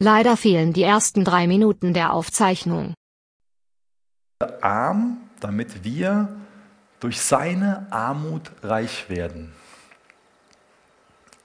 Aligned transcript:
Leider 0.00 0.36
fehlen 0.36 0.72
die 0.72 0.84
ersten 0.84 1.24
drei 1.24 1.48
Minuten 1.48 1.92
der 1.92 2.12
Aufzeichnung. 2.12 2.94
Arm, 4.60 5.16
damit 5.40 5.82
wir 5.82 6.28
durch 7.00 7.20
seine 7.20 7.88
Armut 7.90 8.52
reich 8.62 9.10
werden. 9.10 9.52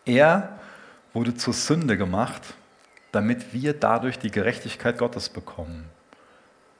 Er 0.05 0.59
wurde 1.13 1.35
zur 1.35 1.53
Sünde 1.53 1.97
gemacht, 1.97 2.53
damit 3.11 3.53
wir 3.53 3.73
dadurch 3.73 4.19
die 4.19 4.29
Gerechtigkeit 4.29 4.99
Gottes 4.99 5.29
bekommen. 5.29 5.85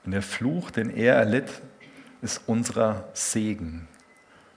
Und 0.06 0.12
der 0.12 0.22
Fluch, 0.22 0.70
den 0.70 0.92
er 0.92 1.16
erlitt, 1.16 1.50
ist 2.22 2.42
unser 2.46 3.06
Segen. 3.14 3.88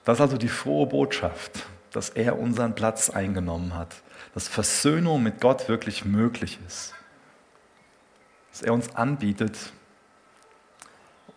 Das 0.04 0.18
ist 0.18 0.20
also 0.20 0.36
die 0.36 0.48
frohe 0.48 0.86
Botschaft, 0.86 1.66
dass 1.92 2.10
er 2.10 2.38
unseren 2.38 2.74
Platz 2.74 3.08
eingenommen 3.08 3.74
hat, 3.74 4.02
dass 4.34 4.48
Versöhnung 4.48 5.22
mit 5.22 5.40
Gott 5.40 5.68
wirklich 5.68 6.04
möglich 6.04 6.58
ist, 6.66 6.92
dass 8.56 8.62
er 8.62 8.72
uns 8.72 8.96
anbietet, 8.96 9.58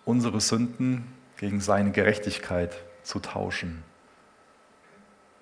unsere 0.05 0.39
Sünden 0.39 1.03
gegen 1.35 1.59
seine 1.59 1.91
Gerechtigkeit 1.91 2.77
zu 3.03 3.19
tauschen. 3.19 3.83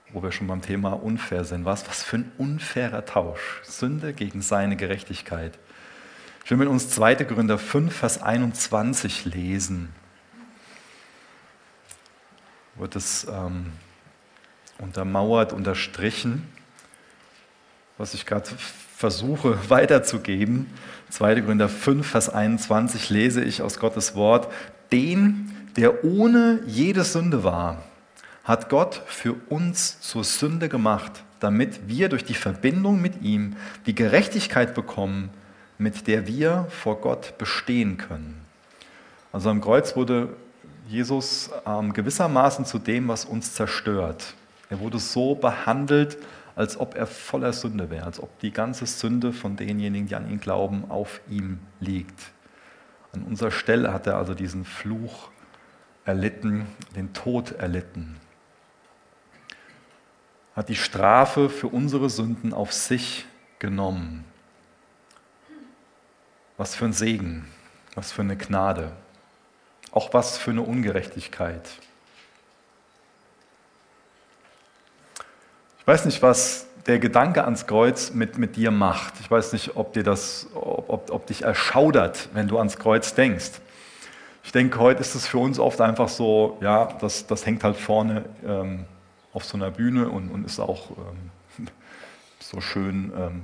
Wo 0.10 0.24
wir 0.24 0.32
schon 0.32 0.48
beim 0.48 0.64
Thema 0.64 0.94
unfair 0.94 1.44
sind. 1.44 1.66
Was, 1.66 1.88
was 1.88 2.02
für 2.02 2.18
ein 2.18 2.32
unfairer 2.40 3.06
Tausch. 3.06 3.62
Sünde 3.62 4.14
gegen 4.14 4.42
seine 4.42 4.76
Gerechtigkeit. 4.76 5.60
Ich 6.44 6.50
will 6.50 6.58
mit 6.58 6.68
uns 6.68 6.90
2. 6.90 7.14
Gründer 7.14 7.60
5, 7.60 7.96
Vers 7.96 8.24
21 8.24 9.26
lesen. 9.26 9.94
Wird 12.74 12.96
es 12.96 13.28
ähm, 13.30 13.72
untermauert, 14.80 15.54
unterstrichen, 15.54 16.52
was 18.00 18.16
ich 18.16 18.26
gerade 18.26 18.50
versuche 18.98 19.58
weiterzugeben. 19.70 20.68
2. 21.12 21.42
Gründer 21.42 21.70
5, 21.70 22.06
Vers 22.06 22.30
21 22.30 23.10
lese 23.10 23.44
ich 23.44 23.62
aus 23.62 23.80
Gottes 23.80 24.16
Wort. 24.16 24.52
Den, 24.92 25.52
der 25.78 26.04
ohne 26.04 26.62
jede 26.66 27.04
Sünde 27.04 27.44
war, 27.44 27.84
hat 28.44 28.70
Gott 28.70 29.04
für 29.06 29.36
uns 29.50 30.02
zur 30.02 30.24
Sünde 30.24 30.68
gemacht, 30.68 31.24
damit 31.40 31.88
wir 31.88 32.10
durch 32.10 32.26
die 32.26 32.34
Verbindung 32.34 33.00
mit 33.02 33.22
ihm 33.22 33.56
die 33.86 33.94
Gerechtigkeit 33.94 34.74
bekommen, 34.74 35.30
mit 35.78 36.08
der 36.08 36.26
wir 36.26 36.66
vor 36.70 37.00
Gott 37.00 37.38
bestehen 37.38 37.98
können. 37.98 38.42
Also 39.32 39.50
am 39.50 39.62
Kreuz 39.62 39.96
wurde 39.96 40.30
Jesus 40.90 41.52
ähm, 41.66 41.94
gewissermaßen 41.94 42.66
zu 42.66 42.80
dem, 42.80 43.08
was 43.08 43.26
uns 43.26 43.54
zerstört. 43.54 44.34
Er 44.70 44.80
wurde 44.80 44.98
so 44.98 45.36
behandelt, 45.36 46.18
als 46.58 46.80
ob 46.80 46.96
er 46.96 47.06
voller 47.06 47.54
Sünde 47.54 47.92
wäre, 47.92 48.06
als 48.06 48.20
ob 48.20 48.40
die 48.40 48.52
ganze 48.52 48.88
Sünde 48.88 49.32
von 49.32 49.56
denjenigen, 49.56 50.08
die 50.08 50.16
an 50.16 50.28
ihn 50.28 50.40
glauben, 50.40 50.90
auf 50.90 51.22
ihm 51.30 51.60
liegt. 51.80 52.32
An 53.14 53.24
unserer 53.24 53.52
Stelle 53.52 53.94
hat 53.94 54.08
er 54.08 54.18
also 54.18 54.34
diesen 54.34 54.66
Fluch 54.66 55.30
erlitten, 56.04 56.66
den 56.96 57.14
Tod 57.14 57.52
erlitten. 57.52 58.18
Hat 60.56 60.68
die 60.70 60.76
Strafe 60.76 61.50
für 61.50 61.68
unsere 61.68 62.10
Sünden 62.10 62.54
auf 62.54 62.74
sich 62.74 63.28
genommen. 63.60 64.26
Was 66.58 66.74
für 66.74 66.86
ein 66.86 66.94
Segen, 66.94 67.46
was 67.94 68.12
für 68.12 68.24
eine 68.24 68.36
Gnade, 68.36 68.94
auch 69.92 70.12
was 70.12 70.40
für 70.40 70.50
eine 70.50 70.64
Ungerechtigkeit. 70.64 71.70
Ich 75.88 75.94
weiß 75.94 76.04
nicht, 76.04 76.22
was 76.22 76.68
der 76.86 77.00
Gedanke 77.00 77.46
ans 77.46 77.66
Kreuz 77.66 78.12
mit, 78.12 78.38
mit 78.38 78.58
dir 78.58 78.72
macht. 78.72 79.14
Ich 79.22 79.32
weiß 79.32 79.54
nicht, 79.54 79.78
ob, 79.78 79.94
dir 79.94 80.04
das, 80.04 80.48
ob, 80.54 80.90
ob, 80.90 81.12
ob 81.12 81.28
dich 81.28 81.44
erschaudert, 81.44 82.28
wenn 82.34 82.50
du 82.50 82.58
ans 82.58 82.78
Kreuz 82.78 83.14
denkst. 83.14 83.52
Ich 84.44 84.52
denke, 84.52 84.80
heute 84.80 85.00
ist 85.00 85.16
es 85.16 85.26
für 85.28 85.38
uns 85.38 85.60
oft 85.60 85.80
einfach 85.80 86.10
so, 86.10 86.58
ja, 86.60 86.90
das, 87.00 87.26
das 87.26 87.46
hängt 87.46 87.64
halt 87.64 87.78
vorne 87.78 88.26
ähm, 88.46 88.84
auf 89.32 89.46
so 89.46 89.56
einer 89.56 89.72
Bühne 89.72 90.10
und, 90.10 90.30
und 90.30 90.46
ist 90.46 90.60
auch 90.60 90.90
ähm, 90.90 91.68
so 92.42 92.60
schön, 92.60 93.14
ähm, 93.18 93.44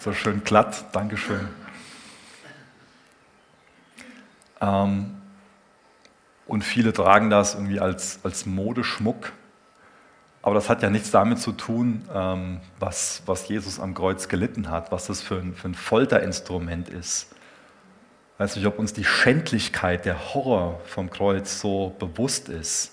so 0.00 0.14
schön 0.14 0.42
glatt. 0.42 0.86
Dankeschön. 0.92 1.48
Ähm, 4.62 5.16
und 6.46 6.62
viele 6.62 6.92
tragen 6.92 7.30
das 7.30 7.54
irgendwie 7.54 7.80
als, 7.80 8.20
als 8.22 8.46
Modeschmuck. 8.46 9.32
Aber 10.42 10.54
das 10.54 10.68
hat 10.68 10.82
ja 10.82 10.90
nichts 10.90 11.10
damit 11.10 11.40
zu 11.40 11.52
tun, 11.52 12.04
ähm, 12.14 12.60
was, 12.78 13.22
was 13.26 13.48
Jesus 13.48 13.80
am 13.80 13.94
Kreuz 13.94 14.28
gelitten 14.28 14.70
hat, 14.70 14.92
was 14.92 15.08
das 15.08 15.20
für 15.20 15.38
ein, 15.38 15.54
für 15.54 15.68
ein 15.68 15.74
Folterinstrument 15.74 16.88
ist. 16.88 17.32
Ich 18.34 18.40
weiß 18.40 18.56
nicht, 18.56 18.66
ob 18.66 18.78
uns 18.78 18.92
die 18.92 19.04
Schändlichkeit, 19.04 20.04
der 20.04 20.34
Horror 20.34 20.80
vom 20.84 21.10
Kreuz 21.10 21.60
so 21.60 21.96
bewusst 21.98 22.48
ist. 22.48 22.92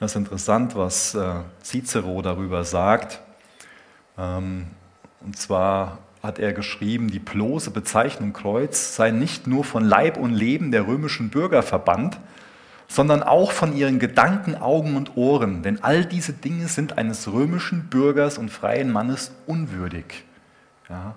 Das 0.00 0.12
ist 0.12 0.16
interessant, 0.16 0.74
was 0.74 1.14
äh, 1.14 1.42
Cicero 1.62 2.20
darüber 2.22 2.64
sagt. 2.64 3.20
Ähm, 4.16 4.66
und 5.20 5.36
zwar 5.36 5.98
hat 6.22 6.38
er 6.38 6.52
geschrieben, 6.52 7.10
die 7.10 7.18
bloße 7.20 7.70
Bezeichnung 7.70 8.32
Kreuz 8.32 8.96
sei 8.96 9.10
nicht 9.10 9.46
nur 9.46 9.62
von 9.62 9.84
Leib 9.84 10.16
und 10.16 10.32
Leben 10.32 10.72
der 10.72 10.86
römischen 10.86 11.30
Bürger 11.30 11.62
verbannt, 11.62 12.18
sondern 12.88 13.22
auch 13.22 13.52
von 13.52 13.76
ihren 13.76 13.98
Gedanken, 13.98 14.56
Augen 14.56 14.96
und 14.96 15.16
Ohren, 15.16 15.62
denn 15.62 15.84
all 15.84 16.06
diese 16.06 16.32
Dinge 16.32 16.68
sind 16.68 16.96
eines 16.96 17.30
römischen 17.30 17.88
Bürgers 17.90 18.38
und 18.38 18.48
freien 18.48 18.90
Mannes 18.90 19.30
unwürdig. 19.46 20.24
Ja. 20.88 21.14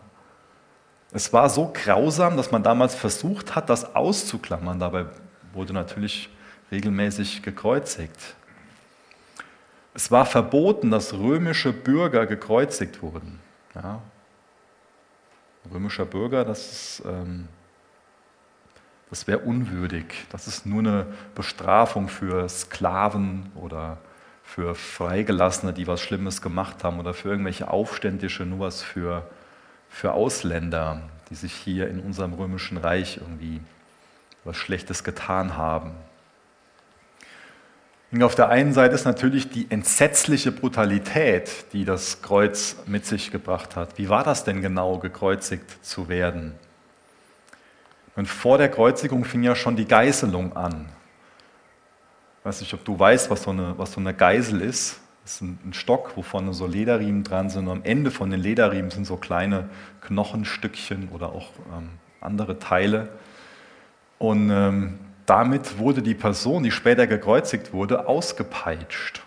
Es 1.13 1.31
war 1.33 1.49
so 1.49 1.71
grausam, 1.73 2.37
dass 2.37 2.51
man 2.51 2.61
damals 2.61 2.93
versucht 2.93 3.55
hat, 3.55 3.69
das 3.69 3.95
auszuklammern. 3.95 4.79
Dabei 4.79 5.05
wurde 5.53 5.73
natürlich 5.73 6.29
regelmäßig 6.71 7.41
gekreuzigt. 7.41 8.35
Es 9.93 10.11
war 10.11 10.25
verboten, 10.25 10.89
dass 10.91 11.13
römische 11.13 11.73
Bürger 11.73 12.25
gekreuzigt 12.25 13.01
wurden. 13.01 13.39
Ja. 13.75 14.01
Römischer 15.71 16.05
Bürger, 16.05 16.43
das 16.43 16.71
ist 16.71 17.03
ähm, 17.05 17.47
das 19.11 19.27
wäre 19.27 19.39
unwürdig. 19.39 20.05
Das 20.31 20.47
ist 20.47 20.66
nur 20.66 20.79
eine 20.79 21.05
Bestrafung 21.35 22.07
für 22.07 22.47
Sklaven 22.47 23.51
oder 23.55 23.97
für 24.41 24.73
Freigelassene, 24.73 25.73
die 25.73 25.85
was 25.85 26.01
Schlimmes 26.01 26.41
gemacht 26.41 26.83
haben 26.83 26.99
oder 26.99 27.13
für 27.13 27.29
irgendwelche 27.29 27.69
Aufständische, 27.69 28.45
nur 28.45 28.61
was 28.61 28.81
für, 28.81 29.29
für 29.89 30.13
Ausländer, 30.13 31.01
die 31.29 31.35
sich 31.35 31.53
hier 31.53 31.89
in 31.89 32.00
unserem 32.00 32.33
römischen 32.33 32.77
Reich 32.77 33.17
irgendwie 33.17 33.59
was 34.45 34.55
Schlechtes 34.55 35.03
getan 35.03 35.57
haben. 35.57 35.91
Und 38.13 38.23
auf 38.23 38.35
der 38.35 38.50
einen 38.50 38.73
Seite 38.73 38.95
ist 38.95 39.05
natürlich 39.05 39.50
die 39.50 39.69
entsetzliche 39.69 40.53
Brutalität, 40.53 41.66
die 41.73 41.83
das 41.83 42.21
Kreuz 42.21 42.77
mit 42.85 43.05
sich 43.05 43.31
gebracht 43.31 43.75
hat. 43.75 43.97
Wie 43.97 44.09
war 44.09 44.23
das 44.23 44.45
denn 44.45 44.61
genau, 44.61 45.00
gekreuzigt 45.00 45.85
zu 45.85 46.07
werden? 46.07 46.53
Und 48.16 48.27
vor 48.27 48.57
der 48.57 48.69
Kreuzigung 48.69 49.23
fing 49.23 49.44
ja 49.44 49.55
schon 49.55 49.75
die 49.75 49.88
Geißelung 49.88 50.55
an. 50.55 50.88
Ich 52.39 52.45
weiß 52.45 52.61
nicht, 52.61 52.73
ob 52.73 52.83
du 52.83 52.97
weißt, 52.97 53.29
was 53.29 53.44
so 53.44 53.51
eine, 53.51 53.77
was 53.77 53.94
so 53.94 53.99
eine 53.99 54.13
Geisel 54.13 54.61
ist. 54.61 54.99
Das 55.23 55.35
ist 55.35 55.41
ein, 55.41 55.59
ein 55.66 55.73
Stock, 55.73 56.13
wo 56.16 56.23
vorne 56.23 56.53
so 56.53 56.66
Lederriemen 56.66 57.23
dran 57.23 57.50
sind. 57.50 57.67
Und 57.67 57.71
am 57.71 57.83
Ende 57.83 58.11
von 58.11 58.31
den 58.31 58.39
Lederriemen 58.39 58.89
sind 58.89 59.05
so 59.05 59.17
kleine 59.17 59.69
Knochenstückchen 60.01 61.09
oder 61.09 61.29
auch 61.29 61.50
ähm, 61.77 61.89
andere 62.19 62.59
Teile. 62.59 63.09
Und 64.17 64.50
ähm, 64.50 65.00
damit 65.25 65.77
wurde 65.77 66.01
die 66.01 66.16
Person, 66.16 66.63
die 66.63 66.71
später 66.71 67.07
gekreuzigt 67.07 67.73
wurde, 67.73 68.07
ausgepeitscht. 68.07 69.21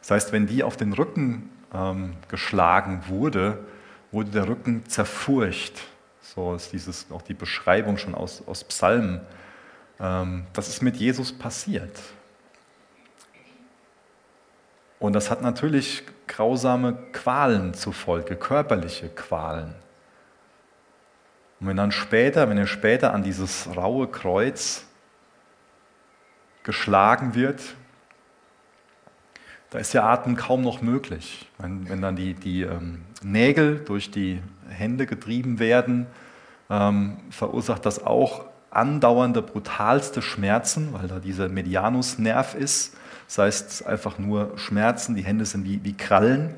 Das 0.00 0.10
heißt, 0.10 0.32
wenn 0.32 0.46
die 0.46 0.62
auf 0.62 0.76
den 0.76 0.92
Rücken 0.92 1.50
ähm, 1.72 2.14
geschlagen 2.28 3.02
wurde, 3.08 3.60
wurde 4.10 4.30
der 4.30 4.48
Rücken 4.48 4.84
zerfurcht. 4.88 5.80
So 6.34 6.54
ist 6.54 6.72
dieses, 6.72 7.10
auch 7.10 7.20
die 7.20 7.34
Beschreibung 7.34 7.98
schon 7.98 8.14
aus, 8.14 8.42
aus 8.46 8.64
Psalmen. 8.64 9.20
Ähm, 10.00 10.46
das 10.54 10.68
ist 10.68 10.80
mit 10.80 10.96
Jesus 10.96 11.30
passiert. 11.30 11.98
Und 14.98 15.12
das 15.12 15.30
hat 15.30 15.42
natürlich 15.42 16.04
grausame 16.28 16.94
Qualen 17.12 17.74
zufolge, 17.74 18.36
körperliche 18.36 19.08
Qualen. 19.08 19.74
Und 21.60 21.66
wenn 21.66 21.76
dann 21.76 21.92
später, 21.92 22.48
wenn 22.48 22.56
er 22.56 22.66
später 22.66 23.12
an 23.12 23.22
dieses 23.22 23.68
raue 23.76 24.08
Kreuz 24.08 24.86
geschlagen 26.62 27.34
wird, 27.34 27.60
da 29.72 29.78
ist 29.78 29.94
ja 29.94 30.04
Atmen 30.04 30.36
kaum 30.36 30.60
noch 30.60 30.82
möglich. 30.82 31.48
Wenn, 31.58 31.88
wenn 31.88 32.02
dann 32.02 32.14
die, 32.14 32.34
die 32.34 32.62
ähm, 32.62 33.00
Nägel 33.22 33.78
durch 33.78 34.10
die 34.10 34.42
Hände 34.68 35.06
getrieben 35.06 35.58
werden, 35.58 36.06
ähm, 36.68 37.16
verursacht 37.30 37.86
das 37.86 38.04
auch 38.04 38.44
andauernde, 38.70 39.40
brutalste 39.40 40.20
Schmerzen, 40.20 40.92
weil 40.92 41.08
da 41.08 41.20
dieser 41.20 41.48
Medianusnerv 41.48 42.54
ist. 42.54 42.94
Das 43.26 43.38
heißt 43.38 43.86
einfach 43.86 44.18
nur 44.18 44.58
Schmerzen, 44.58 45.14
die 45.14 45.24
Hände 45.24 45.46
sind 45.46 45.64
wie, 45.64 45.82
wie 45.82 45.94
Krallen. 45.94 46.54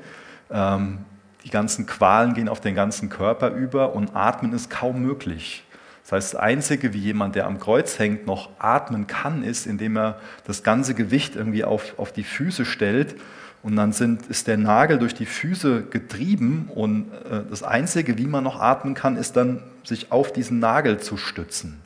Ähm, 0.51 0.99
die 1.45 1.49
ganzen 1.49 1.85
Qualen 1.85 2.33
gehen 2.33 2.49
auf 2.49 2.59
den 2.59 2.75
ganzen 2.75 3.07
Körper 3.07 3.49
über 3.49 3.95
und 3.95 4.13
atmen 4.13 4.51
ist 4.51 4.69
kaum 4.69 5.01
möglich. 5.01 5.63
Das 6.05 6.11
heißt, 6.11 6.33
das 6.35 6.39
Einzige, 6.39 6.93
wie 6.93 6.99
jemand, 6.99 7.33
der 7.33 7.47
am 7.47 7.59
Kreuz 7.59 7.97
hängt, 7.97 8.27
noch 8.27 8.51
atmen 8.59 9.07
kann, 9.07 9.41
ist, 9.41 9.65
indem 9.65 9.97
er 9.97 10.19
das 10.45 10.61
ganze 10.61 10.93
Gewicht 10.93 11.35
irgendwie 11.35 11.63
auf, 11.63 11.97
auf 11.97 12.11
die 12.11 12.23
Füße 12.23 12.63
stellt 12.63 13.15
und 13.63 13.75
dann 13.75 13.91
sind, 13.91 14.27
ist 14.27 14.45
der 14.45 14.57
Nagel 14.57 14.99
durch 14.99 15.15
die 15.15 15.25
Füße 15.25 15.85
getrieben 15.89 16.69
und 16.75 17.11
äh, 17.11 17.41
das 17.49 17.63
Einzige, 17.63 18.19
wie 18.19 18.27
man 18.27 18.43
noch 18.43 18.61
atmen 18.61 18.93
kann, 18.93 19.17
ist 19.17 19.35
dann, 19.35 19.63
sich 19.83 20.11
auf 20.11 20.31
diesen 20.31 20.59
Nagel 20.59 20.99
zu 20.99 21.17
stützen. 21.17 21.81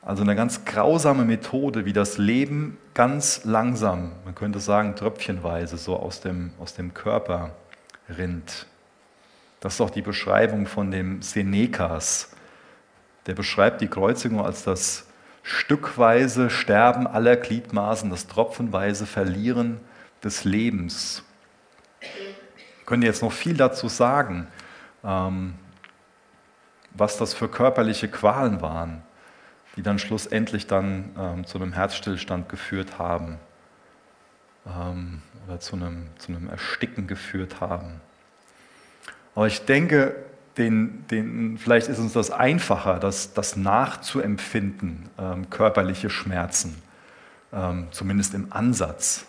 Also 0.00 0.22
eine 0.22 0.34
ganz 0.34 0.64
grausame 0.64 1.26
Methode, 1.26 1.84
wie 1.84 1.92
das 1.92 2.16
Leben 2.16 2.78
ganz 2.94 3.44
langsam, 3.44 4.12
man 4.24 4.34
könnte 4.34 4.60
sagen 4.60 4.96
tröpfchenweise, 4.96 5.76
so 5.76 5.96
aus 5.96 6.22
dem, 6.22 6.52
aus 6.58 6.72
dem 6.72 6.94
Körper 6.94 7.50
rinnt. 8.08 8.66
Das 9.60 9.74
ist 9.74 9.80
auch 9.80 9.90
die 9.90 10.02
Beschreibung 10.02 10.66
von 10.66 10.90
dem 10.90 11.22
Senecas. 11.22 12.30
Der 13.26 13.34
beschreibt 13.34 13.80
die 13.80 13.88
Kreuzigung 13.88 14.44
als 14.44 14.64
das 14.64 15.06
stückweise 15.42 16.50
Sterben 16.50 17.06
aller 17.06 17.36
Gliedmaßen, 17.36 18.10
das 18.10 18.26
tropfenweise 18.26 19.06
Verlieren 19.06 19.80
des 20.22 20.44
Lebens. 20.44 21.22
Ich 22.00 22.86
könnte 22.86 23.06
jetzt 23.06 23.22
noch 23.22 23.32
viel 23.32 23.56
dazu 23.56 23.88
sagen, 23.88 24.46
ähm, 25.04 25.54
was 26.94 27.18
das 27.18 27.34
für 27.34 27.48
körperliche 27.48 28.08
Qualen 28.08 28.60
waren 28.60 29.02
die 29.78 29.82
dann 29.82 30.00
schlussendlich 30.00 30.66
dann 30.66 31.10
ähm, 31.16 31.46
zu 31.46 31.56
einem 31.56 31.72
Herzstillstand 31.72 32.48
geführt 32.48 32.98
haben 32.98 33.38
ähm, 34.66 35.22
oder 35.46 35.60
zu 35.60 35.76
einem, 35.76 36.08
zu 36.18 36.32
einem 36.32 36.48
Ersticken 36.48 37.06
geführt 37.06 37.60
haben. 37.60 38.00
Aber 39.38 39.46
ich 39.46 39.64
denke, 39.64 40.16
den, 40.56 41.04
den, 41.12 41.58
vielleicht 41.58 41.86
ist 41.86 42.00
uns 42.00 42.12
das 42.12 42.32
einfacher, 42.32 42.98
das, 42.98 43.34
das 43.34 43.54
nachzuempfinden, 43.54 45.08
ähm, 45.16 45.48
körperliche 45.48 46.10
Schmerzen, 46.10 46.82
ähm, 47.52 47.86
zumindest 47.92 48.34
im 48.34 48.52
Ansatz. 48.52 49.26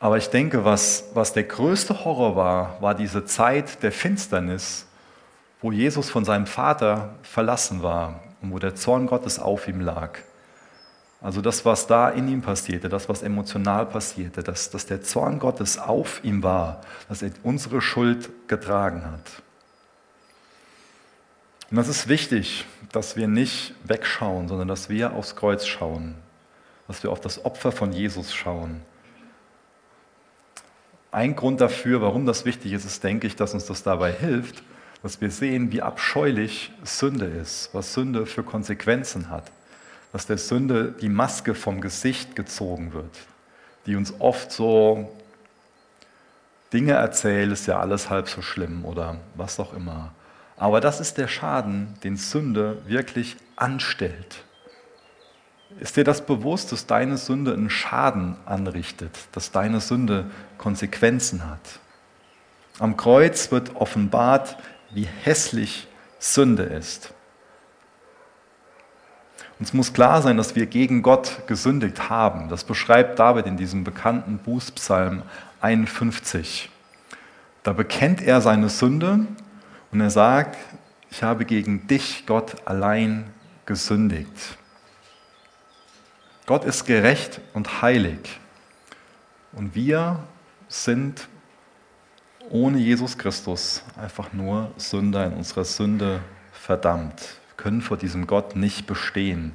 Aber 0.00 0.16
ich 0.16 0.30
denke, 0.30 0.64
was, 0.64 1.10
was 1.14 1.32
der 1.32 1.44
größte 1.44 2.04
Horror 2.04 2.34
war, 2.34 2.82
war 2.82 2.96
diese 2.96 3.24
Zeit 3.24 3.84
der 3.84 3.92
Finsternis, 3.92 4.88
wo 5.60 5.70
Jesus 5.70 6.10
von 6.10 6.24
seinem 6.24 6.46
Vater 6.46 7.14
verlassen 7.22 7.84
war 7.84 8.20
und 8.42 8.50
wo 8.50 8.58
der 8.58 8.74
Zorn 8.74 9.06
Gottes 9.06 9.38
auf 9.38 9.68
ihm 9.68 9.80
lag. 9.80 10.18
Also 11.20 11.42
das, 11.42 11.64
was 11.66 11.86
da 11.86 12.08
in 12.08 12.28
ihm 12.28 12.40
passierte, 12.40 12.88
das, 12.88 13.08
was 13.08 13.22
emotional 13.22 13.84
passierte, 13.86 14.42
dass, 14.42 14.70
dass 14.70 14.86
der 14.86 15.02
Zorn 15.02 15.38
Gottes 15.38 15.78
auf 15.78 16.24
ihm 16.24 16.42
war, 16.42 16.80
dass 17.08 17.20
er 17.20 17.30
unsere 17.42 17.82
Schuld 17.82 18.30
getragen 18.48 19.04
hat. 19.04 19.42
Und 21.70 21.76
das 21.76 21.88
ist 21.88 22.08
wichtig, 22.08 22.64
dass 22.90 23.16
wir 23.16 23.28
nicht 23.28 23.74
wegschauen, 23.84 24.48
sondern 24.48 24.66
dass 24.66 24.88
wir 24.88 25.12
aufs 25.12 25.36
Kreuz 25.36 25.66
schauen, 25.66 26.14
dass 26.88 27.02
wir 27.02 27.10
auf 27.12 27.20
das 27.20 27.44
Opfer 27.44 27.70
von 27.70 27.92
Jesus 27.92 28.34
schauen. 28.34 28.80
Ein 31.12 31.36
Grund 31.36 31.60
dafür, 31.60 32.00
warum 32.00 32.24
das 32.24 32.44
wichtig 32.44 32.72
ist, 32.72 32.84
ist, 32.84 33.04
denke 33.04 33.26
ich, 33.26 33.36
dass 33.36 33.52
uns 33.52 33.66
das 33.66 33.82
dabei 33.82 34.12
hilft, 34.12 34.62
dass 35.02 35.20
wir 35.20 35.30
sehen, 35.30 35.70
wie 35.70 35.82
abscheulich 35.82 36.72
Sünde 36.82 37.26
ist, 37.26 37.70
was 37.72 37.94
Sünde 37.94 38.26
für 38.26 38.42
Konsequenzen 38.42 39.28
hat, 39.28 39.50
dass 40.12 40.26
der 40.26 40.38
Sünde 40.38 40.94
die 41.00 41.08
Maske 41.08 41.54
vom 41.54 41.80
Gesicht 41.80 42.36
gezogen 42.36 42.92
wird, 42.92 43.16
die 43.86 43.96
uns 43.96 44.14
oft 44.18 44.50
so 44.52 45.10
Dinge 46.72 46.92
erzählt, 46.92 47.52
ist 47.52 47.66
ja 47.66 47.80
alles 47.80 48.10
halb 48.10 48.28
so 48.28 48.42
schlimm 48.42 48.84
oder 48.84 49.18
was 49.34 49.58
auch 49.58 49.72
immer. 49.72 50.12
Aber 50.56 50.80
das 50.80 51.00
ist 51.00 51.18
der 51.18 51.28
Schaden, 51.28 51.94
den 52.04 52.16
Sünde 52.16 52.82
wirklich 52.86 53.36
anstellt. 53.56 54.44
Ist 55.78 55.96
dir 55.96 56.04
das 56.04 56.26
bewusst, 56.26 56.72
dass 56.72 56.86
deine 56.86 57.16
Sünde 57.16 57.52
einen 57.52 57.70
Schaden 57.70 58.36
anrichtet, 58.44 59.16
dass 59.32 59.52
deine 59.52 59.80
Sünde 59.80 60.26
Konsequenzen 60.58 61.48
hat? 61.48 61.80
Am 62.78 62.96
Kreuz 62.96 63.52
wird 63.52 63.76
offenbart, 63.76 64.56
wie 64.90 65.06
hässlich 65.22 65.86
Sünde 66.18 66.64
ist. 66.64 67.14
Uns 69.60 69.74
muss 69.74 69.92
klar 69.92 70.22
sein, 70.22 70.38
dass 70.38 70.56
wir 70.56 70.64
gegen 70.64 71.02
Gott 71.02 71.46
gesündigt 71.46 72.08
haben. 72.08 72.48
Das 72.48 72.64
beschreibt 72.64 73.18
David 73.18 73.44
in 73.46 73.58
diesem 73.58 73.84
bekannten 73.84 74.38
Bußpsalm 74.38 75.22
51. 75.60 76.70
Da 77.62 77.74
bekennt 77.74 78.22
er 78.22 78.40
seine 78.40 78.70
Sünde 78.70 79.26
und 79.92 80.00
er 80.00 80.08
sagt, 80.08 80.56
ich 81.10 81.22
habe 81.22 81.44
gegen 81.44 81.86
dich, 81.86 82.24
Gott, 82.26 82.56
allein 82.64 83.26
gesündigt. 83.66 84.56
Gott 86.46 86.64
ist 86.64 86.86
gerecht 86.86 87.42
und 87.52 87.82
heilig 87.82 88.40
und 89.52 89.74
wir 89.74 90.20
sind 90.68 91.28
ohne 92.48 92.78
Jesus 92.78 93.18
Christus 93.18 93.82
einfach 94.00 94.32
nur 94.32 94.72
Sünder 94.78 95.26
in 95.26 95.34
unserer 95.34 95.64
Sünde 95.64 96.20
verdammt. 96.50 97.39
Können 97.60 97.80
vor 97.80 97.96
diesem 97.96 98.26
Gott 98.26 98.56
nicht 98.56 98.86
bestehen 98.86 99.52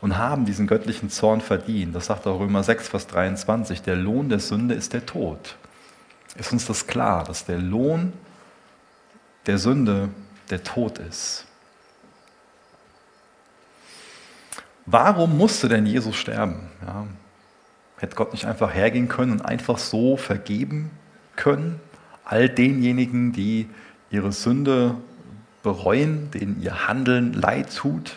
und 0.00 0.16
haben 0.16 0.44
diesen 0.44 0.66
göttlichen 0.66 1.10
Zorn 1.10 1.40
verdient. 1.40 1.94
Das 1.94 2.06
sagt 2.06 2.26
auch 2.26 2.40
Römer 2.40 2.62
6, 2.62 2.88
Vers 2.88 3.06
23. 3.08 3.82
Der 3.82 3.96
Lohn 3.96 4.28
der 4.28 4.38
Sünde 4.38 4.74
ist 4.74 4.92
der 4.92 5.06
Tod. 5.06 5.56
Ist 6.36 6.52
uns 6.52 6.66
das 6.66 6.86
klar, 6.86 7.24
dass 7.24 7.44
der 7.44 7.58
Lohn 7.58 8.12
der 9.46 9.58
Sünde 9.58 10.08
der 10.50 10.62
Tod 10.62 10.98
ist? 10.98 11.46
Warum 14.86 15.36
musste 15.36 15.68
denn 15.68 15.86
Jesus 15.86 16.16
sterben? 16.16 16.68
Ja, 16.86 17.06
hätte 17.98 18.16
Gott 18.16 18.32
nicht 18.32 18.46
einfach 18.46 18.74
hergehen 18.74 19.08
können 19.08 19.32
und 19.32 19.42
einfach 19.42 19.78
so 19.78 20.16
vergeben 20.16 20.90
können? 21.36 21.80
all 22.30 22.48
denjenigen, 22.48 23.32
die 23.32 23.68
ihre 24.10 24.30
Sünde 24.30 24.94
bereuen, 25.62 26.30
denen 26.30 26.62
ihr 26.62 26.88
Handeln 26.88 27.32
leid 27.32 27.74
tut? 27.74 28.16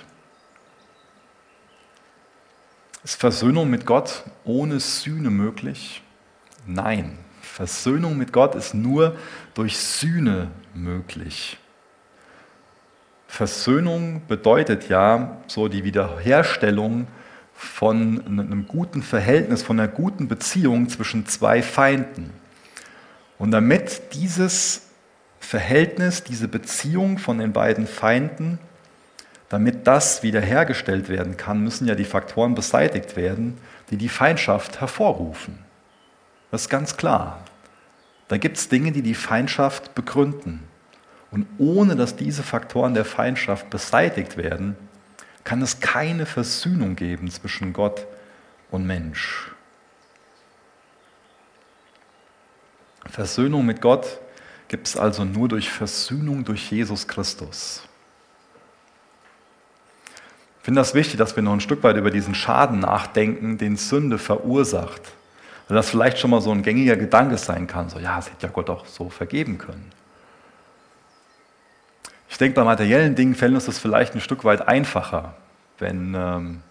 Ist 3.04 3.19
Versöhnung 3.19 3.69
mit 3.69 3.86
Gott 3.86 4.24
ohne 4.45 4.80
Sühne 4.80 5.30
möglich? 5.30 6.01
Nein, 6.66 7.18
Versöhnung 7.42 8.18
mit 8.18 8.31
Gott 8.31 8.56
ist 8.56 8.74
nur 8.74 9.18
durch 9.54 9.78
Sühne 9.78 10.50
möglich. 10.74 11.58
Versöhnung 13.27 14.22
bedeutet 14.27 14.89
ja 14.89 15.38
so 15.48 15.68
die 15.68 15.84
Wiederherstellung 15.84 17.08
von 17.53 18.24
einem 18.25 18.68
guten 18.68 19.03
Verhältnis, 19.03 19.63
von 19.63 19.79
einer 19.79 19.89
guten 19.89 20.27
Beziehung 20.27 20.88
zwischen 20.88 21.25
zwei 21.25 21.62
Feinden. 21.62 22.32
Und 23.38 23.51
damit 23.51 24.13
dieses 24.13 24.89
Verhältnis, 25.44 26.24
diese 26.24 26.48
Beziehung 26.48 27.18
von 27.18 27.38
den 27.38 27.54
beiden 27.54 27.86
Feinden, 27.86 28.60
damit 29.50 29.86
das 29.86 30.24
wiederhergestellt 30.24 31.10
werden 31.10 31.38
kann, 31.38 31.62
müssen 31.64 31.88
ja 31.88 31.96
die 31.96 32.06
Faktoren 32.06 32.56
beseitigt 32.56 33.16
werden, 33.16 33.58
die 33.90 33.98
die 33.98 34.10
Feindschaft 34.10 34.82
hervorrufen. 34.82 35.60
Das 36.50 36.64
ist 36.64 36.70
ganz 36.70 36.98
klar. 36.98 37.44
Da 38.30 38.38
gibt 38.38 38.58
es 38.58 38.70
Dinge, 38.70 38.92
die 38.92 39.02
die 39.02 39.14
Feindschaft 39.14 39.94
begründen. 39.94 40.64
Und 41.30 41.46
ohne 41.58 41.96
dass 41.96 42.16
diese 42.16 42.42
Faktoren 42.42 42.94
der 42.94 43.06
Feindschaft 43.06 43.70
beseitigt 43.70 44.38
werden, 44.38 44.78
kann 45.44 45.62
es 45.62 45.82
keine 45.82 46.26
Versöhnung 46.26 46.96
geben 46.96 47.30
zwischen 47.30 47.74
Gott 47.74 48.08
und 48.72 48.88
Mensch. 48.88 49.52
Versöhnung 53.06 53.66
mit 53.66 53.82
Gott 53.82 54.20
gibt 54.74 54.88
es 54.88 54.98
also 54.98 55.24
nur 55.24 55.50
durch 55.50 55.70
Versöhnung 55.70 56.46
durch 56.46 56.72
Jesus 56.72 57.08
Christus. 57.08 57.84
Ich 60.58 60.65
finde 60.65 60.82
das 60.82 60.96
wichtig, 60.96 61.18
dass 61.18 61.36
wir 61.36 61.44
noch 61.44 61.53
ein 61.53 61.60
Stück 61.60 61.84
weit 61.84 61.96
über 61.96 62.10
diesen 62.10 62.34
Schaden 62.34 62.80
nachdenken, 62.80 63.60
den 63.60 63.77
Sünde 63.77 64.18
verursacht. 64.18 65.03
Weil 65.68 65.75
das 65.75 65.92
vielleicht 65.92 66.18
schon 66.18 66.32
mal 66.32 66.42
so 66.42 66.51
ein 66.51 66.63
gängiger 66.63 66.96
Gedanke 66.96 67.38
sein 67.38 67.68
kann, 67.68 67.89
so 67.89 68.00
ja, 68.00 68.18
es 68.18 68.32
hätte 68.32 68.48
ja 68.48 68.51
Gott 68.51 68.68
auch 68.72 68.88
so 68.88 69.12
vergeben 69.12 69.60
können. 69.60 69.92
Ich 72.27 72.39
denke, 72.39 72.56
bei 72.56 72.63
materiellen 72.63 73.13
Dingen 73.13 73.36
fällt 73.36 73.53
uns 73.53 73.65
das 73.65 73.77
vielleicht 73.77 74.15
ein 74.15 74.22
Stück 74.22 74.44
weit 74.44 74.68
einfacher, 74.68 75.36
wenn 75.77 76.15
ähm, 76.18 76.62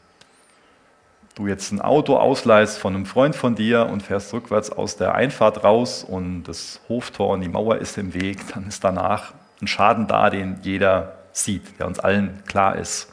du 1.34 1.46
jetzt 1.46 1.72
ein 1.72 1.80
Auto 1.80 2.16
ausleihst 2.16 2.78
von 2.78 2.94
einem 2.94 3.06
Freund 3.06 3.34
von 3.34 3.54
dir 3.54 3.86
und 3.86 4.02
fährst 4.02 4.32
rückwärts 4.32 4.70
aus 4.70 4.96
der 4.96 5.14
Einfahrt 5.14 5.64
raus 5.64 6.04
und 6.04 6.44
das 6.44 6.80
Hoftor 6.88 7.30
und 7.30 7.40
die 7.40 7.48
Mauer 7.48 7.78
ist 7.78 7.96
im 7.98 8.14
Weg, 8.14 8.38
dann 8.52 8.68
ist 8.68 8.84
danach 8.84 9.32
ein 9.60 9.66
Schaden 9.66 10.06
da, 10.06 10.28
den 10.28 10.58
jeder 10.62 11.18
sieht, 11.32 11.78
der 11.78 11.86
uns 11.86 11.98
allen 11.98 12.42
klar 12.46 12.76
ist. 12.76 13.10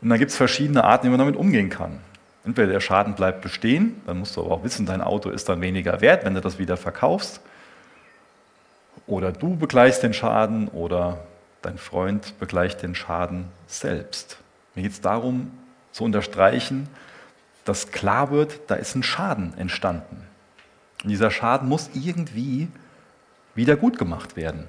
Und 0.00 0.08
dann 0.08 0.18
gibt 0.18 0.30
es 0.30 0.36
verschiedene 0.36 0.84
Arten, 0.84 1.06
wie 1.06 1.10
man 1.10 1.18
damit 1.18 1.36
umgehen 1.36 1.70
kann. 1.70 1.98
Entweder 2.44 2.72
der 2.72 2.80
Schaden 2.80 3.14
bleibt 3.14 3.40
bestehen, 3.40 4.00
dann 4.06 4.18
musst 4.18 4.36
du 4.36 4.42
aber 4.42 4.52
auch 4.52 4.64
wissen, 4.64 4.86
dein 4.86 5.00
Auto 5.00 5.30
ist 5.30 5.48
dann 5.48 5.60
weniger 5.60 6.00
wert, 6.00 6.24
wenn 6.24 6.34
du 6.34 6.40
das 6.40 6.58
wieder 6.58 6.76
verkaufst. 6.76 7.40
Oder 9.06 9.32
du 9.32 9.56
begleichst 9.56 10.02
den 10.02 10.14
Schaden 10.14 10.68
oder 10.68 11.18
dein 11.62 11.78
Freund 11.78 12.38
begleicht 12.38 12.82
den 12.82 12.94
Schaden 12.94 13.46
selbst. 13.66 14.38
Mir 14.74 14.82
geht 14.82 14.92
es 14.92 15.00
darum, 15.00 15.52
zu 15.94 16.02
unterstreichen, 16.02 16.88
dass 17.64 17.92
klar 17.92 18.32
wird, 18.32 18.60
da 18.66 18.74
ist 18.74 18.96
ein 18.96 19.04
Schaden 19.04 19.56
entstanden. 19.56 20.26
Und 21.02 21.08
dieser 21.08 21.30
Schaden 21.30 21.68
muss 21.68 21.90
irgendwie 21.94 22.68
wieder 23.54 23.76
gut 23.76 23.96
gemacht 23.96 24.34
werden. 24.34 24.64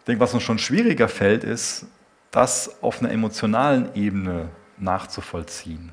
Ich 0.00 0.04
denke, 0.04 0.20
was 0.20 0.34
uns 0.34 0.42
schon 0.42 0.58
schwieriger 0.58 1.08
fällt, 1.08 1.44
ist, 1.44 1.86
das 2.30 2.82
auf 2.82 3.00
einer 3.00 3.10
emotionalen 3.10 3.88
Ebene 3.94 4.50
nachzuvollziehen. 4.76 5.92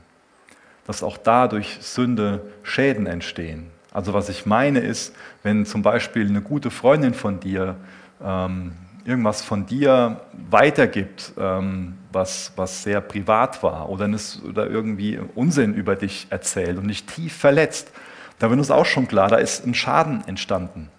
Dass 0.86 1.01
auch 1.01 1.18
da 1.18 1.48
durch 1.48 1.77
Sünde 1.80 2.42
Schäden 2.62 3.08
entstehen. 3.08 3.72
Also 3.92 4.13
was 4.13 4.27
ich 4.27 4.46
meine 4.46 4.80
ist, 4.80 5.15
wenn 5.44 5.65
zum 5.65 5.82
Beispiel 5.82 6.27
eine 6.27 6.42
gute 6.42 6.72
Freundin 6.72 7.13
von 7.13 7.39
dir 7.39 7.77
ähm, 8.22 8.74
irgendwas 9.05 9.41
von 9.41 9.65
dir 9.65 10.22
weitergibt, 10.50 11.33
ähm, 11.38 11.98
was, 12.12 12.53
was 12.55 12.83
sehr 12.83 13.01
privat 13.01 13.62
war 13.63 13.89
oder, 13.89 14.10
oder 14.48 14.67
irgendwie 14.67 15.19
Unsinn 15.36 15.74
über 15.74 15.95
dich 15.95 16.27
erzählt 16.29 16.77
und 16.77 16.88
dich 16.88 17.05
tief 17.05 17.36
verletzt, 17.36 17.91
da 18.39 18.50
wird 18.50 18.60
uns 18.60 18.72
auch 18.72 18.86
schon 18.86 19.07
klar, 19.07 19.29
da 19.29 19.38
ist 19.38 19.65
ein 19.65 19.74
Schaden 19.74 20.24
entstanden. 20.27 20.89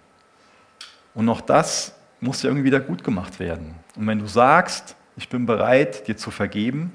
Und 1.14 1.28
auch 1.28 1.40
das 1.40 1.94
muss 2.20 2.42
ja 2.42 2.50
irgendwie 2.50 2.64
wieder 2.64 2.80
gut 2.80 3.04
gemacht 3.04 3.38
werden. 3.38 3.74
Und 3.96 4.06
wenn 4.06 4.18
du 4.18 4.26
sagst, 4.26 4.96
ich 5.16 5.28
bin 5.28 5.46
bereit, 5.46 6.08
dir 6.08 6.16
zu 6.16 6.30
vergeben, 6.30 6.92